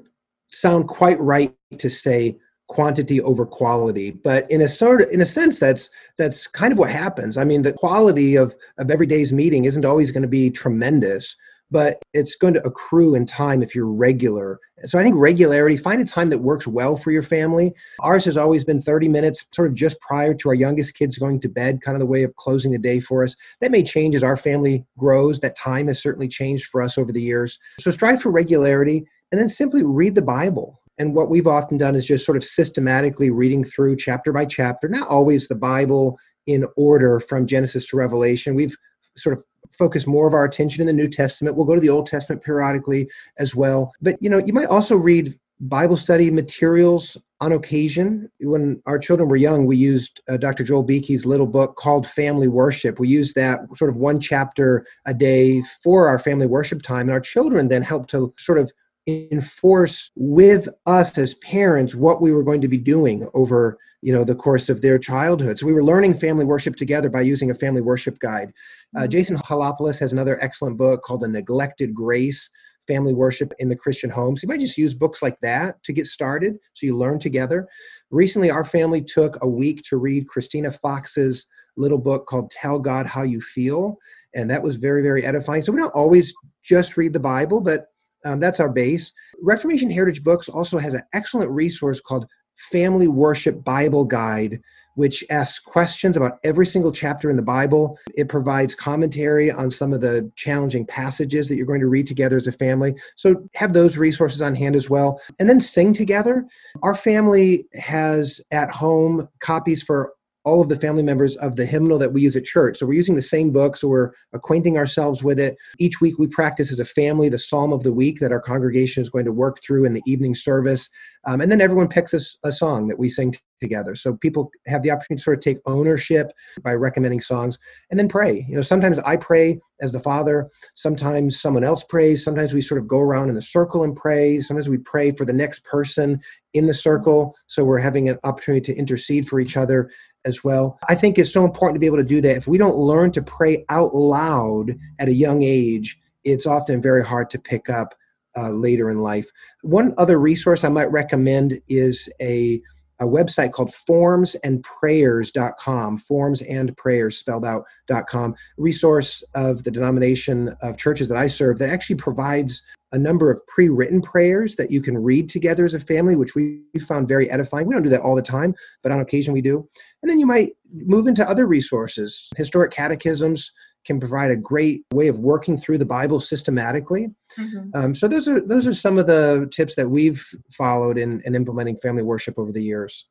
sound 0.50 0.88
quite 0.88 1.20
right 1.20 1.54
to 1.78 1.90
say 1.90 2.38
quantity 2.68 3.20
over 3.20 3.46
quality. 3.46 4.10
But 4.10 4.50
in 4.50 4.62
a 4.62 4.68
sort 4.68 5.02
of 5.02 5.10
in 5.10 5.20
a 5.20 5.26
sense 5.26 5.58
that's 5.58 5.90
that's 6.16 6.46
kind 6.46 6.72
of 6.72 6.78
what 6.78 6.90
happens. 6.90 7.36
I 7.36 7.44
mean 7.44 7.62
the 7.62 7.72
quality 7.72 8.36
of 8.36 8.56
of 8.78 8.90
every 8.90 9.06
day's 9.06 9.32
meeting 9.32 9.64
isn't 9.64 9.84
always 9.84 10.10
going 10.10 10.22
to 10.22 10.28
be 10.28 10.50
tremendous 10.50 11.36
but 11.70 12.00
it's 12.12 12.36
going 12.36 12.54
to 12.54 12.64
accrue 12.64 13.14
in 13.14 13.26
time 13.26 13.62
if 13.62 13.74
you're 13.74 13.86
regular. 13.86 14.60
So 14.84 14.98
i 14.98 15.02
think 15.02 15.16
regularity 15.16 15.76
find 15.76 16.00
a 16.00 16.04
time 16.04 16.30
that 16.30 16.38
works 16.38 16.66
well 16.66 16.96
for 16.96 17.10
your 17.10 17.22
family. 17.22 17.74
Ours 18.00 18.24
has 18.26 18.36
always 18.36 18.62
been 18.62 18.80
30 18.80 19.08
minutes 19.08 19.46
sort 19.52 19.68
of 19.68 19.74
just 19.74 20.00
prior 20.00 20.34
to 20.34 20.48
our 20.48 20.54
youngest 20.54 20.94
kids 20.94 21.18
going 21.18 21.40
to 21.40 21.48
bed 21.48 21.80
kind 21.82 21.96
of 21.96 22.00
the 22.00 22.06
way 22.06 22.22
of 22.22 22.36
closing 22.36 22.72
the 22.72 22.78
day 22.78 23.00
for 23.00 23.24
us. 23.24 23.34
That 23.60 23.70
may 23.70 23.82
change 23.82 24.14
as 24.14 24.22
our 24.22 24.36
family 24.36 24.84
grows. 24.98 25.40
That 25.40 25.56
time 25.56 25.88
has 25.88 26.00
certainly 26.00 26.28
changed 26.28 26.66
for 26.66 26.82
us 26.82 26.98
over 26.98 27.10
the 27.10 27.22
years. 27.22 27.58
So 27.80 27.90
strive 27.90 28.22
for 28.22 28.30
regularity 28.30 29.06
and 29.32 29.40
then 29.40 29.48
simply 29.48 29.82
read 29.82 30.14
the 30.14 30.22
bible 30.22 30.80
and 30.98 31.14
what 31.14 31.28
we've 31.28 31.46
often 31.46 31.76
done 31.76 31.94
is 31.94 32.06
just 32.06 32.24
sort 32.24 32.36
of 32.36 32.44
systematically 32.44 33.30
reading 33.30 33.62
through 33.62 33.96
chapter 33.96 34.32
by 34.32 34.44
chapter, 34.44 34.88
not 34.88 35.08
always 35.08 35.48
the 35.48 35.54
Bible 35.54 36.18
in 36.46 36.64
order 36.76 37.20
from 37.20 37.46
Genesis 37.46 37.86
to 37.86 37.96
Revelation. 37.96 38.54
We've 38.54 38.76
sort 39.16 39.36
of 39.38 39.44
focused 39.70 40.06
more 40.06 40.26
of 40.26 40.34
our 40.34 40.44
attention 40.44 40.80
in 40.80 40.86
the 40.86 40.92
New 40.92 41.08
Testament. 41.08 41.56
We'll 41.56 41.66
go 41.66 41.74
to 41.74 41.80
the 41.80 41.88
Old 41.88 42.06
Testament 42.06 42.42
periodically 42.42 43.08
as 43.38 43.54
well. 43.54 43.92
But 44.00 44.16
you 44.20 44.30
know, 44.30 44.38
you 44.38 44.52
might 44.52 44.68
also 44.68 44.96
read 44.96 45.38
Bible 45.60 45.96
study 45.96 46.30
materials 46.30 47.16
on 47.40 47.52
occasion. 47.52 48.30
When 48.40 48.80
our 48.86 48.98
children 48.98 49.28
were 49.28 49.36
young, 49.36 49.66
we 49.66 49.76
used 49.76 50.20
uh, 50.28 50.36
Dr. 50.36 50.64
Joel 50.64 50.82
Beeke's 50.82 51.24
little 51.24 51.46
book 51.46 51.76
called 51.76 52.06
Family 52.06 52.48
Worship. 52.48 52.98
We 52.98 53.08
used 53.08 53.34
that 53.36 53.60
sort 53.74 53.90
of 53.90 53.96
one 53.96 54.20
chapter 54.20 54.86
a 55.06 55.14
day 55.14 55.62
for 55.82 56.08
our 56.08 56.18
family 56.18 56.46
worship 56.46 56.82
time. 56.82 57.02
And 57.02 57.10
our 57.10 57.20
children 57.20 57.68
then 57.68 57.82
helped 57.82 58.10
to 58.10 58.32
sort 58.38 58.58
of 58.58 58.70
enforce 59.06 60.10
with 60.16 60.68
us 60.86 61.16
as 61.16 61.34
parents 61.34 61.94
what 61.94 62.20
we 62.20 62.32
were 62.32 62.42
going 62.42 62.60
to 62.60 62.68
be 62.68 62.78
doing 62.78 63.28
over 63.34 63.78
you 64.02 64.12
know 64.12 64.24
the 64.24 64.34
course 64.34 64.68
of 64.68 64.82
their 64.82 64.98
childhood. 64.98 65.58
So 65.58 65.66
we 65.66 65.72
were 65.72 65.82
learning 65.82 66.14
family 66.14 66.44
worship 66.44 66.76
together 66.76 67.08
by 67.08 67.22
using 67.22 67.50
a 67.50 67.54
family 67.54 67.80
worship 67.80 68.18
guide. 68.18 68.52
Uh, 68.96 69.00
mm-hmm. 69.00 69.10
jason 69.10 69.36
helopoulos 69.38 69.98
has 69.98 70.12
another 70.12 70.42
excellent 70.42 70.76
book 70.76 71.02
called 71.02 71.22
the 71.22 71.28
neglected 71.28 71.94
grace 71.94 72.50
family 72.86 73.14
worship 73.14 73.52
in 73.58 73.68
the 73.68 73.74
christian 73.74 74.08
home 74.08 74.36
so 74.36 74.44
you 74.44 74.48
might 74.48 74.60
just 74.60 74.78
use 74.78 74.94
books 74.94 75.22
like 75.22 75.38
that 75.40 75.82
to 75.82 75.92
get 75.92 76.06
started 76.06 76.56
so 76.74 76.86
you 76.86 76.96
learn 76.96 77.18
together. 77.18 77.66
Recently 78.10 78.50
our 78.50 78.64
family 78.64 79.02
took 79.02 79.38
a 79.42 79.48
week 79.48 79.82
to 79.84 79.96
read 79.96 80.28
christina 80.28 80.70
fox's 80.72 81.46
little 81.76 81.98
book 81.98 82.26
called 82.26 82.50
tell 82.50 82.78
god 82.78 83.06
how 83.06 83.22
you 83.22 83.40
feel 83.40 83.98
and 84.34 84.50
that 84.50 84.62
was 84.62 84.76
very 84.76 85.02
very 85.02 85.24
edifying. 85.24 85.62
So 85.62 85.72
we 85.72 85.80
don't 85.80 85.94
always 85.94 86.34
just 86.62 86.96
read 86.96 87.12
the 87.12 87.20
bible 87.20 87.60
but 87.60 87.86
um, 88.26 88.40
that's 88.40 88.60
our 88.60 88.68
base. 88.68 89.12
Reformation 89.40 89.90
Heritage 89.90 90.24
Books 90.24 90.48
also 90.48 90.78
has 90.78 90.94
an 90.94 91.02
excellent 91.12 91.50
resource 91.50 92.00
called 92.00 92.26
Family 92.72 93.06
Worship 93.06 93.62
Bible 93.62 94.04
Guide, 94.04 94.60
which 94.94 95.22
asks 95.30 95.58
questions 95.58 96.16
about 96.16 96.38
every 96.42 96.66
single 96.66 96.90
chapter 96.90 97.28
in 97.30 97.36
the 97.36 97.42
Bible. 97.42 97.98
It 98.16 98.28
provides 98.28 98.74
commentary 98.74 99.50
on 99.50 99.70
some 99.70 99.92
of 99.92 100.00
the 100.00 100.30
challenging 100.36 100.86
passages 100.86 101.48
that 101.48 101.56
you're 101.56 101.66
going 101.66 101.82
to 101.82 101.86
read 101.86 102.06
together 102.06 102.36
as 102.36 102.46
a 102.46 102.52
family. 102.52 102.94
So 103.14 103.48
have 103.54 103.72
those 103.72 103.98
resources 103.98 104.40
on 104.42 104.54
hand 104.54 104.74
as 104.74 104.88
well. 104.90 105.20
And 105.38 105.48
then 105.48 105.60
sing 105.60 105.92
together. 105.92 106.46
Our 106.82 106.94
family 106.94 107.66
has 107.74 108.40
at 108.50 108.70
home 108.70 109.28
copies 109.40 109.82
for 109.82 110.14
all 110.46 110.62
of 110.62 110.68
the 110.68 110.78
family 110.78 111.02
members 111.02 111.34
of 111.36 111.56
the 111.56 111.66
hymnal 111.66 111.98
that 111.98 112.12
we 112.12 112.22
use 112.22 112.36
at 112.36 112.44
church. 112.44 112.78
So 112.78 112.86
we're 112.86 112.92
using 112.92 113.16
the 113.16 113.20
same 113.20 113.50
book, 113.50 113.76
so 113.76 113.88
we're 113.88 114.12
acquainting 114.32 114.78
ourselves 114.78 115.24
with 115.24 115.40
it. 115.40 115.56
Each 115.80 116.00
week 116.00 116.20
we 116.20 116.28
practice 116.28 116.70
as 116.70 116.78
a 116.78 116.84
family 116.84 117.28
the 117.28 117.38
psalm 117.38 117.72
of 117.72 117.82
the 117.82 117.92
week 117.92 118.20
that 118.20 118.30
our 118.30 118.40
congregation 118.40 119.00
is 119.00 119.10
going 119.10 119.24
to 119.24 119.32
work 119.32 119.60
through 119.60 119.86
in 119.86 119.92
the 119.92 120.02
evening 120.06 120.36
service. 120.36 120.88
Um, 121.26 121.40
and 121.40 121.50
then 121.50 121.60
everyone 121.60 121.88
picks 121.88 122.14
a, 122.14 122.20
a 122.46 122.52
song 122.52 122.86
that 122.86 122.98
we 122.98 123.08
sing 123.08 123.32
t- 123.32 123.40
together. 123.60 123.96
So 123.96 124.14
people 124.14 124.52
have 124.66 124.82
the 124.84 124.92
opportunity 124.92 125.18
to 125.18 125.24
sort 125.24 125.38
of 125.38 125.42
take 125.42 125.58
ownership 125.66 126.30
by 126.62 126.74
recommending 126.74 127.20
songs 127.20 127.58
and 127.90 127.98
then 127.98 128.08
pray. 128.08 128.46
You 128.48 128.54
know, 128.54 128.62
sometimes 128.62 129.00
I 129.00 129.16
pray 129.16 129.58
as 129.80 129.90
the 129.90 129.98
father, 129.98 130.48
sometimes 130.74 131.40
someone 131.40 131.64
else 131.64 131.82
prays, 131.82 132.22
sometimes 132.22 132.54
we 132.54 132.60
sort 132.60 132.80
of 132.80 132.86
go 132.86 133.00
around 133.00 133.30
in 133.30 133.34
the 133.34 133.42
circle 133.42 133.82
and 133.82 133.96
pray, 133.96 134.40
sometimes 134.40 134.68
we 134.68 134.78
pray 134.78 135.10
for 135.10 135.24
the 135.24 135.32
next 135.32 135.64
person 135.64 136.20
in 136.54 136.66
the 136.66 136.74
circle. 136.74 137.34
So 137.48 137.64
we're 137.64 137.78
having 137.78 138.08
an 138.08 138.18
opportunity 138.22 138.72
to 138.72 138.78
intercede 138.78 139.28
for 139.28 139.40
each 139.40 139.56
other 139.56 139.90
as 140.26 140.44
well. 140.44 140.78
I 140.88 140.94
think 140.94 141.18
it's 141.18 141.32
so 141.32 141.44
important 141.44 141.74
to 141.76 141.80
be 141.80 141.86
able 141.86 141.96
to 141.96 142.04
do 142.04 142.20
that. 142.20 142.36
If 142.36 142.46
we 142.46 142.58
don't 142.58 142.76
learn 142.76 143.10
to 143.12 143.22
pray 143.22 143.64
out 143.70 143.94
loud 143.94 144.76
at 144.98 145.08
a 145.08 145.12
young 145.12 145.40
age, 145.42 145.98
it's 146.24 146.46
often 146.46 146.82
very 146.82 147.04
hard 147.04 147.30
to 147.30 147.38
pick 147.38 147.70
up 147.70 147.94
uh, 148.36 148.50
later 148.50 148.90
in 148.90 148.98
life. 148.98 149.30
One 149.62 149.94
other 149.96 150.18
resource 150.18 150.64
I 150.64 150.68
might 150.68 150.90
recommend 150.90 151.62
is 151.68 152.10
a 152.20 152.60
a 152.98 153.04
website 153.04 153.52
called 153.52 153.74
formsandprayers.com, 153.88 155.98
forms 155.98 156.42
and 156.42 156.76
prayers 156.78 157.18
spelled 157.18 157.44
out.com, 157.44 158.34
resource 158.56 159.22
of 159.34 159.62
the 159.64 159.70
denomination 159.70 160.56
of 160.62 160.78
churches 160.78 161.06
that 161.08 161.18
I 161.18 161.26
serve 161.26 161.58
that 161.58 161.68
actually 161.68 161.96
provides 161.96 162.62
a 162.92 162.98
number 162.98 163.30
of 163.30 163.44
pre-written 163.46 164.00
prayers 164.00 164.56
that 164.56 164.70
you 164.70 164.80
can 164.80 164.96
read 164.96 165.28
together 165.28 165.64
as 165.64 165.74
a 165.74 165.80
family, 165.80 166.14
which 166.14 166.34
we 166.34 166.62
found 166.86 167.08
very 167.08 167.30
edifying. 167.30 167.66
We 167.66 167.74
don't 167.74 167.82
do 167.82 167.90
that 167.90 168.00
all 168.00 168.14
the 168.14 168.22
time, 168.22 168.54
but 168.82 168.92
on 168.92 169.00
occasion 169.00 169.34
we 169.34 169.40
do. 169.40 169.68
And 170.02 170.10
then 170.10 170.18
you 170.18 170.26
might 170.26 170.52
move 170.72 171.08
into 171.08 171.28
other 171.28 171.46
resources. 171.46 172.30
Historic 172.36 172.70
catechisms 172.70 173.52
can 173.84 173.98
provide 174.00 174.30
a 174.30 174.36
great 174.36 174.84
way 174.92 175.08
of 175.08 175.18
working 175.18 175.56
through 175.56 175.78
the 175.78 175.84
Bible 175.84 176.20
systematically. 176.20 177.08
Mm-hmm. 177.38 177.70
Um, 177.74 177.94
so 177.94 178.08
those 178.08 178.28
are 178.28 178.40
those 178.40 178.66
are 178.66 178.74
some 178.74 178.98
of 178.98 179.06
the 179.06 179.48
tips 179.52 179.74
that 179.76 179.88
we've 179.88 180.24
followed 180.52 180.98
in, 180.98 181.22
in 181.24 181.34
implementing 181.34 181.76
family 181.78 182.02
worship 182.02 182.38
over 182.38 182.52
the 182.52 182.62
years. 182.62 183.06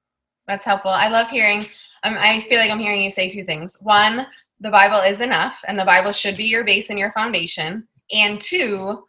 That's 0.47 0.65
helpful. 0.65 0.91
I 0.91 1.07
love 1.07 1.29
hearing. 1.29 1.65
Um, 2.03 2.15
I 2.19 2.45
feel 2.49 2.59
like 2.59 2.69
I'm 2.69 2.79
hearing 2.79 3.01
you 3.01 3.09
say 3.09 3.29
two 3.29 3.43
things. 3.43 3.77
One, 3.81 4.27
the 4.59 4.69
Bible 4.69 4.99
is 4.99 5.19
enough, 5.19 5.59
and 5.67 5.79
the 5.79 5.85
Bible 5.85 6.11
should 6.11 6.37
be 6.37 6.45
your 6.45 6.63
base 6.63 6.89
and 6.89 6.99
your 6.99 7.11
foundation. 7.13 7.87
And 8.11 8.39
two, 8.39 9.03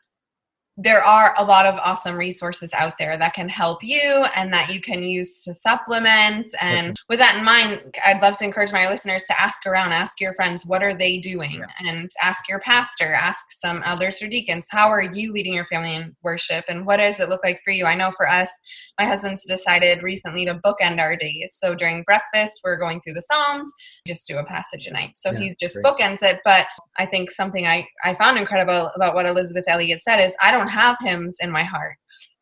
there 0.78 1.02
are 1.02 1.34
a 1.38 1.44
lot 1.44 1.64
of 1.64 1.74
awesome 1.76 2.16
resources 2.16 2.70
out 2.74 2.94
there 2.98 3.16
that 3.16 3.32
can 3.32 3.48
help 3.48 3.82
you 3.82 4.26
and 4.34 4.52
that 4.52 4.70
you 4.70 4.80
can 4.80 5.02
use 5.02 5.42
to 5.42 5.54
supplement. 5.54 6.54
And 6.60 6.94
with 7.08 7.18
that 7.18 7.36
in 7.36 7.44
mind, 7.44 7.80
I'd 8.04 8.20
love 8.20 8.36
to 8.38 8.44
encourage 8.44 8.72
my 8.72 8.88
listeners 8.88 9.24
to 9.24 9.40
ask 9.40 9.64
around, 9.64 9.92
ask 9.92 10.20
your 10.20 10.34
friends, 10.34 10.66
what 10.66 10.82
are 10.82 10.94
they 10.94 11.16
doing? 11.16 11.52
Yeah. 11.52 11.88
And 11.88 12.10
ask 12.22 12.46
your 12.46 12.60
pastor, 12.60 13.14
ask 13.14 13.46
some 13.52 13.82
elders 13.86 14.20
or 14.20 14.28
deacons, 14.28 14.66
how 14.70 14.88
are 14.88 15.02
you 15.02 15.32
leading 15.32 15.54
your 15.54 15.64
family 15.64 15.94
in 15.94 16.14
worship? 16.22 16.66
And 16.68 16.84
what 16.84 16.98
does 16.98 17.20
it 17.20 17.30
look 17.30 17.40
like 17.42 17.60
for 17.64 17.70
you? 17.70 17.86
I 17.86 17.94
know 17.94 18.12
for 18.14 18.28
us, 18.28 18.50
my 18.98 19.06
husband's 19.06 19.46
decided 19.46 20.02
recently 20.02 20.44
to 20.44 20.56
bookend 20.56 21.00
our 21.00 21.16
days. 21.16 21.56
So 21.58 21.74
during 21.74 22.02
breakfast, 22.02 22.60
we're 22.62 22.76
going 22.76 23.00
through 23.00 23.14
the 23.14 23.22
Psalms, 23.22 23.70
just 24.06 24.26
do 24.26 24.36
a 24.36 24.44
passage 24.44 24.86
a 24.86 24.92
night. 24.92 25.12
So 25.16 25.30
yeah, 25.32 25.38
he 25.38 25.56
just 25.58 25.76
great. 25.76 25.86
bookends 25.86 26.22
it. 26.22 26.40
But 26.44 26.66
I 26.98 27.06
think 27.06 27.30
something 27.30 27.66
I, 27.66 27.86
I 28.04 28.14
found 28.14 28.36
incredible 28.38 28.90
about 28.94 29.14
what 29.14 29.24
Elisabeth 29.24 29.64
Elliot 29.68 30.02
said 30.02 30.22
is 30.22 30.34
I 30.42 30.50
don't 30.50 30.65
don't 30.66 30.74
have 30.74 30.96
hymns 31.00 31.36
in 31.40 31.50
my 31.50 31.64
heart. 31.64 31.96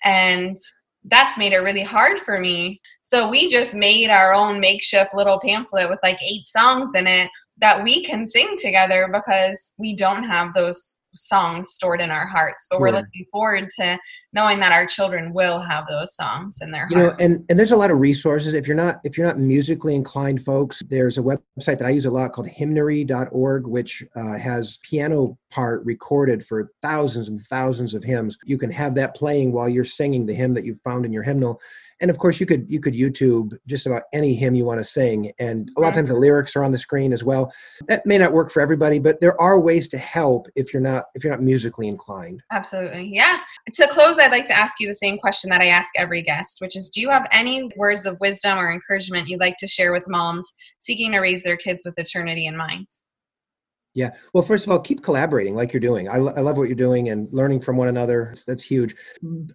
And 0.04 0.56
that's 1.04 1.38
made 1.38 1.52
it 1.52 1.58
really 1.58 1.82
hard 1.82 2.20
for 2.20 2.40
me. 2.40 2.80
So 3.02 3.28
we 3.28 3.50
just 3.50 3.74
made 3.74 4.10
our 4.10 4.32
own 4.32 4.60
makeshift 4.60 5.14
little 5.14 5.40
pamphlet 5.40 5.90
with 5.90 5.98
like 6.02 6.18
eight 6.22 6.46
songs 6.46 6.90
in 6.94 7.06
it 7.06 7.30
that 7.58 7.82
we 7.82 8.04
can 8.04 8.26
sing 8.26 8.56
together 8.58 9.08
because 9.12 9.72
we 9.78 9.94
don't 9.94 10.24
have 10.24 10.54
those 10.54 10.96
songs 11.14 11.70
stored 11.70 12.00
in 12.00 12.10
our 12.10 12.26
hearts 12.26 12.66
but 12.70 12.80
we're 12.80 12.90
looking 12.90 13.24
forward 13.30 13.68
to 13.68 13.98
knowing 14.32 14.60
that 14.60 14.72
our 14.72 14.86
children 14.86 15.32
will 15.32 15.60
have 15.60 15.84
those 15.88 16.14
songs 16.14 16.58
in 16.60 16.70
their 16.70 16.86
you 16.90 16.96
heart. 16.96 17.18
know 17.18 17.24
and 17.24 17.44
and 17.48 17.58
there's 17.58 17.72
a 17.72 17.76
lot 17.76 17.90
of 17.90 17.98
resources. 17.98 18.54
If 18.54 18.66
you're 18.66 18.76
not 18.76 19.00
if 19.04 19.16
you're 19.16 19.26
not 19.26 19.38
musically 19.38 19.94
inclined 19.94 20.44
folks 20.44 20.82
there's 20.88 21.18
a 21.18 21.22
website 21.22 21.78
that 21.78 21.84
i 21.84 21.90
use 21.90 22.06
a 22.06 22.10
lot 22.10 22.32
called 22.32 22.48
hymnary.org 22.48 23.66
which 23.66 24.04
uh, 24.16 24.36
has 24.36 24.78
piano 24.82 25.36
part 25.54 25.84
recorded 25.84 26.44
for 26.44 26.72
thousands 26.82 27.28
and 27.28 27.46
thousands 27.46 27.94
of 27.94 28.02
hymns. 28.02 28.36
You 28.44 28.58
can 28.58 28.72
have 28.72 28.94
that 28.96 29.14
playing 29.14 29.52
while 29.52 29.68
you're 29.68 29.84
singing 29.84 30.26
the 30.26 30.34
hymn 30.34 30.52
that 30.54 30.64
you 30.64 30.76
found 30.82 31.04
in 31.06 31.12
your 31.12 31.22
hymnal 31.22 31.60
and 32.00 32.10
of 32.10 32.18
course 32.18 32.40
you 32.40 32.46
could 32.46 32.66
you 32.68 32.80
could 32.80 32.94
youtube 32.94 33.56
just 33.66 33.86
about 33.86 34.02
any 34.12 34.34
hymn 34.34 34.54
you 34.54 34.64
want 34.64 34.80
to 34.80 34.84
sing. 34.84 35.32
And 35.38 35.70
a 35.76 35.80
lot 35.80 35.88
of 35.88 35.94
times 35.94 36.08
the 36.08 36.14
lyrics 36.14 36.56
are 36.56 36.64
on 36.64 36.72
the 36.72 36.78
screen 36.78 37.12
as 37.12 37.24
well. 37.24 37.52
That 37.88 38.04
may 38.06 38.18
not 38.18 38.32
work 38.32 38.52
for 38.52 38.60
everybody 38.60 38.98
but 38.98 39.20
there 39.20 39.40
are 39.40 39.58
ways 39.58 39.88
to 39.88 39.98
help 39.98 40.46
if 40.54 40.72
you're 40.72 40.82
not 40.82 41.04
if 41.14 41.24
you're 41.24 41.32
not 41.32 41.42
musically 41.42 41.88
inclined. 41.88 42.42
Absolutely. 42.52 43.10
Yeah. 43.12 43.38
To 43.74 43.88
close 43.88 44.18
i'd 44.18 44.30
like 44.30 44.46
to 44.46 44.56
ask 44.56 44.80
you 44.80 44.86
the 44.86 44.94
same 44.94 45.18
question 45.18 45.50
that 45.50 45.60
i 45.60 45.66
ask 45.66 45.88
every 45.96 46.22
guest 46.22 46.60
which 46.60 46.76
is 46.76 46.90
do 46.90 47.00
you 47.00 47.10
have 47.10 47.26
any 47.32 47.70
words 47.76 48.06
of 48.06 48.18
wisdom 48.20 48.58
or 48.58 48.72
encouragement 48.72 49.28
you'd 49.28 49.40
like 49.40 49.56
to 49.58 49.66
share 49.66 49.92
with 49.92 50.04
moms 50.08 50.46
seeking 50.80 51.12
to 51.12 51.18
raise 51.18 51.42
their 51.42 51.56
kids 51.56 51.84
with 51.84 51.98
eternity 51.98 52.46
in 52.46 52.56
mind 52.56 52.86
yeah. 53.94 54.10
Well, 54.32 54.42
first 54.42 54.66
of 54.66 54.72
all, 54.72 54.80
keep 54.80 55.02
collaborating 55.02 55.54
like 55.54 55.72
you're 55.72 55.80
doing. 55.80 56.08
I, 56.08 56.16
I 56.16 56.40
love 56.40 56.56
what 56.56 56.68
you're 56.68 56.74
doing 56.74 57.10
and 57.10 57.32
learning 57.32 57.60
from 57.60 57.76
one 57.76 57.88
another. 57.88 58.26
That's, 58.26 58.44
that's 58.44 58.62
huge. 58.62 58.94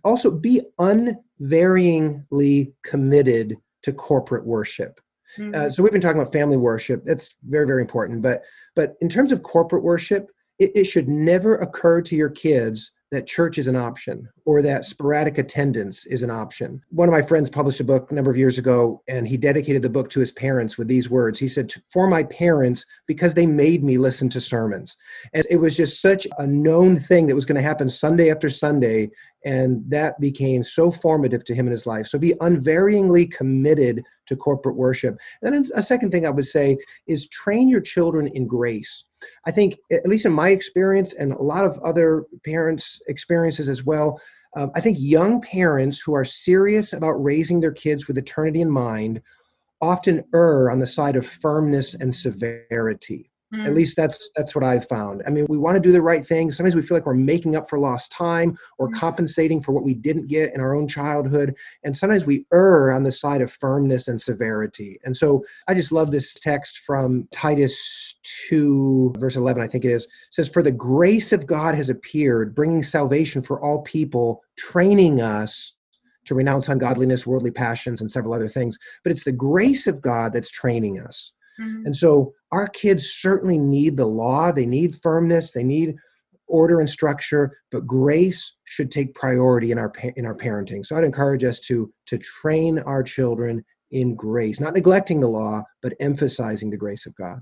Also, 0.03 0.31
be 0.31 0.61
unvaryingly 0.79 2.71
committed 2.83 3.57
to 3.83 3.93
corporate 3.93 4.45
worship. 4.45 5.01
Mm-hmm. 5.37 5.55
Uh, 5.55 5.69
so 5.69 5.83
we've 5.83 5.91
been 5.91 6.01
talking 6.01 6.21
about 6.21 6.33
family 6.33 6.57
worship. 6.57 7.03
That's 7.05 7.35
very, 7.47 7.67
very 7.67 7.81
important. 7.81 8.21
But 8.21 8.43
but 8.75 8.95
in 9.01 9.09
terms 9.09 9.31
of 9.31 9.43
corporate 9.43 9.83
worship, 9.83 10.31
it, 10.57 10.71
it 10.73 10.85
should 10.85 11.07
never 11.07 11.57
occur 11.57 12.01
to 12.01 12.15
your 12.15 12.29
kids 12.29 12.91
that 13.11 13.25
church 13.25 13.57
is 13.57 13.67
an 13.67 13.75
option 13.75 14.27
or 14.45 14.61
that 14.61 14.85
sporadic 14.85 15.39
attendance 15.39 16.05
is 16.05 16.21
an 16.21 16.29
option. 16.29 16.81
One 16.89 17.07
of 17.07 17.11
my 17.11 17.23
friends 17.23 17.49
published 17.49 17.79
a 17.79 17.83
book 17.83 18.11
a 18.11 18.13
number 18.13 18.29
of 18.29 18.37
years 18.37 18.59
ago, 18.59 19.01
and 19.07 19.27
he 19.27 19.35
dedicated 19.35 19.81
the 19.81 19.89
book 19.89 20.09
to 20.11 20.19
his 20.19 20.31
parents 20.31 20.77
with 20.77 20.87
these 20.87 21.09
words. 21.09 21.39
He 21.39 21.47
said, 21.47 21.73
For 21.91 22.07
my 22.07 22.23
parents, 22.23 22.85
because 23.07 23.33
they 23.33 23.47
made 23.47 23.83
me 23.83 23.97
listen 23.97 24.29
to 24.29 24.41
sermons. 24.41 24.95
And 25.33 25.45
it 25.49 25.55
was 25.55 25.75
just 25.75 26.01
such 26.01 26.27
a 26.37 26.45
known 26.45 26.99
thing 26.99 27.25
that 27.27 27.35
was 27.35 27.45
going 27.45 27.55
to 27.55 27.61
happen 27.61 27.89
Sunday 27.89 28.29
after 28.29 28.49
Sunday. 28.49 29.09
And 29.43 29.83
that 29.89 30.19
became 30.19 30.63
so 30.63 30.91
formative 30.91 31.43
to 31.45 31.55
him 31.55 31.65
in 31.65 31.71
his 31.71 31.87
life. 31.87 32.07
So 32.07 32.19
be 32.19 32.33
unvaryingly 32.41 33.31
committed 33.31 34.03
to 34.27 34.35
corporate 34.35 34.75
worship. 34.75 35.17
And 35.41 35.55
then 35.55 35.65
a 35.73 35.81
second 35.81 36.11
thing 36.11 36.27
I 36.27 36.29
would 36.29 36.45
say 36.45 36.77
is 37.07 37.27
train 37.29 37.69
your 37.69 37.81
children 37.81 38.27
in 38.27 38.45
grace. 38.45 39.05
I 39.45 39.51
think, 39.51 39.75
at 39.91 40.07
least 40.07 40.25
in 40.25 40.31
my 40.31 40.49
experience, 40.49 41.13
and 41.13 41.31
a 41.31 41.41
lot 41.41 41.65
of 41.65 41.77
other 41.79 42.25
parents' 42.45 43.01
experiences 43.07 43.69
as 43.69 43.83
well, 43.83 44.19
um, 44.55 44.71
I 44.75 44.81
think 44.81 44.97
young 44.99 45.41
parents 45.41 45.99
who 45.99 46.13
are 46.15 46.25
serious 46.25 46.93
about 46.93 47.23
raising 47.23 47.59
their 47.59 47.71
kids 47.71 48.07
with 48.07 48.17
eternity 48.17 48.61
in 48.61 48.69
mind 48.69 49.21
often 49.81 50.23
err 50.33 50.69
on 50.69 50.79
the 50.79 50.87
side 50.87 51.15
of 51.15 51.25
firmness 51.25 51.93
and 51.93 52.13
severity. 52.13 53.28
Mm. 53.53 53.65
At 53.65 53.73
least 53.73 53.95
that's 53.95 54.29
that's 54.35 54.53
what 54.53 54.63
I've 54.63 54.87
found. 54.87 55.23
I 55.25 55.31
mean, 55.31 55.47
we 55.49 55.57
want 55.57 55.75
to 55.75 55.81
do 55.81 55.91
the 55.91 56.01
right 56.01 56.25
thing. 56.25 56.51
Sometimes 56.51 56.75
we 56.75 56.83
feel 56.83 56.95
like 56.95 57.07
we're 57.07 57.15
making 57.15 57.55
up 57.55 57.67
for 57.67 57.79
lost 57.79 58.11
time 58.11 58.57
or 58.77 58.89
mm. 58.89 58.93
compensating 58.93 59.59
for 59.59 59.71
what 59.71 59.83
we 59.83 59.95
didn't 59.95 60.27
get 60.27 60.53
in 60.53 60.61
our 60.61 60.75
own 60.75 60.87
childhood. 60.87 61.55
And 61.83 61.97
sometimes 61.97 62.27
we 62.27 62.45
err 62.53 62.91
on 62.91 63.03
the 63.03 63.11
side 63.11 63.41
of 63.41 63.51
firmness 63.51 64.07
and 64.07 64.21
severity. 64.21 64.99
And 65.03 65.17
so 65.17 65.43
I 65.67 65.73
just 65.73 65.91
love 65.91 66.11
this 66.11 66.35
text 66.35 66.79
from 66.79 67.27
Titus 67.31 68.19
2, 68.49 69.15
verse 69.17 69.35
11, 69.35 69.63
I 69.63 69.67
think 69.67 69.83
it 69.83 69.91
is. 69.91 70.03
It 70.03 70.09
says, 70.31 70.49
For 70.49 70.61
the 70.61 70.71
grace 70.71 71.31
of 71.31 71.47
God 71.47 71.73
has 71.73 71.89
appeared, 71.89 72.53
bringing 72.53 72.83
salvation 72.83 73.41
for 73.41 73.59
all 73.61 73.81
people, 73.81 74.43
training 74.57 75.21
us 75.21 75.73
to 76.25 76.35
renounce 76.35 76.69
ungodliness, 76.69 77.25
worldly 77.25 77.49
passions, 77.49 78.01
and 78.01 78.11
several 78.11 78.35
other 78.35 78.47
things. 78.47 78.77
But 79.03 79.11
it's 79.11 79.23
the 79.23 79.31
grace 79.31 79.87
of 79.87 80.01
God 80.01 80.33
that's 80.33 80.51
training 80.51 80.99
us. 80.99 81.33
Mm-hmm. 81.59 81.85
And 81.85 81.95
so 81.95 82.33
our 82.51 82.67
kids 82.67 83.11
certainly 83.11 83.57
need 83.57 83.97
the 83.97 84.05
law, 84.05 84.51
they 84.51 84.65
need 84.65 84.99
firmness, 85.01 85.51
they 85.51 85.63
need 85.63 85.95
order 86.47 86.79
and 86.79 86.89
structure, 86.89 87.57
but 87.71 87.85
grace 87.85 88.53
should 88.65 88.91
take 88.91 89.13
priority 89.15 89.71
in 89.71 89.77
our 89.77 89.91
in 90.15 90.25
our 90.25 90.35
parenting. 90.35 90.85
So 90.85 90.95
I'd 90.95 91.03
encourage 91.03 91.43
us 91.43 91.59
to 91.61 91.91
to 92.07 92.17
train 92.17 92.79
our 92.79 93.03
children 93.03 93.63
in 93.91 94.15
grace, 94.15 94.59
not 94.59 94.73
neglecting 94.73 95.19
the 95.19 95.27
law, 95.27 95.63
but 95.81 95.93
emphasizing 95.99 96.69
the 96.69 96.77
grace 96.77 97.05
of 97.05 97.15
God. 97.15 97.39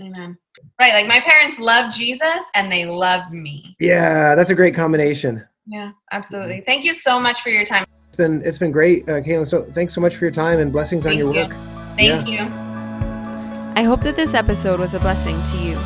Amen. 0.00 0.36
Right, 0.80 0.94
like 0.94 1.06
my 1.06 1.20
parents 1.20 1.58
love 1.58 1.92
Jesus 1.92 2.44
and 2.54 2.72
they 2.72 2.86
love 2.86 3.30
me. 3.30 3.76
Yeah, 3.78 4.34
that's 4.34 4.50
a 4.50 4.54
great 4.54 4.74
combination. 4.74 5.46
Yeah, 5.66 5.92
absolutely. 6.12 6.56
Mm-hmm. 6.56 6.64
Thank 6.64 6.84
you 6.84 6.94
so 6.94 7.20
much 7.20 7.42
for 7.42 7.50
your 7.50 7.64
time. 7.64 7.84
It's 8.08 8.16
been 8.16 8.42
it's 8.44 8.58
been 8.58 8.72
great, 8.72 9.08
uh, 9.08 9.20
Caitlin. 9.20 9.46
So 9.46 9.64
thanks 9.64 9.94
so 9.94 10.00
much 10.00 10.16
for 10.16 10.24
your 10.24 10.32
time 10.32 10.58
and 10.58 10.72
blessings 10.72 11.04
Thank 11.04 11.14
on 11.14 11.18
your 11.18 11.34
you. 11.34 11.48
work. 11.48 11.56
Thank 11.96 12.28
yeah. 12.28 12.66
you. 12.66 12.71
I 13.74 13.84
hope 13.84 14.02
that 14.02 14.16
this 14.16 14.34
episode 14.34 14.80
was 14.80 14.94
a 14.94 15.00
blessing 15.00 15.42
to 15.50 15.56
you. 15.56 15.78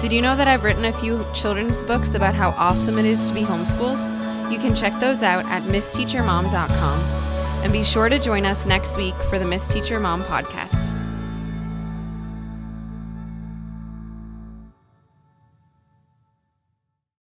Did 0.00 0.12
you 0.12 0.20
know 0.20 0.36
that 0.36 0.48
I've 0.48 0.62
written 0.64 0.84
a 0.84 0.92
few 0.92 1.24
children's 1.34 1.82
books 1.82 2.14
about 2.14 2.34
how 2.34 2.50
awesome 2.50 2.98
it 2.98 3.04
is 3.04 3.28
to 3.28 3.34
be 3.34 3.42
homeschooled? 3.42 4.52
You 4.52 4.58
can 4.58 4.74
check 4.74 4.98
those 5.00 5.22
out 5.22 5.46
at 5.46 5.62
missteachermom.com. 5.64 7.00
And 7.62 7.72
be 7.72 7.84
sure 7.84 8.08
to 8.08 8.18
join 8.18 8.46
us 8.46 8.66
next 8.66 8.96
week 8.96 9.14
for 9.24 9.38
the 9.38 9.44
Miss 9.46 9.66
Teacher 9.66 10.00
Mom 10.00 10.22
podcast. 10.22 10.89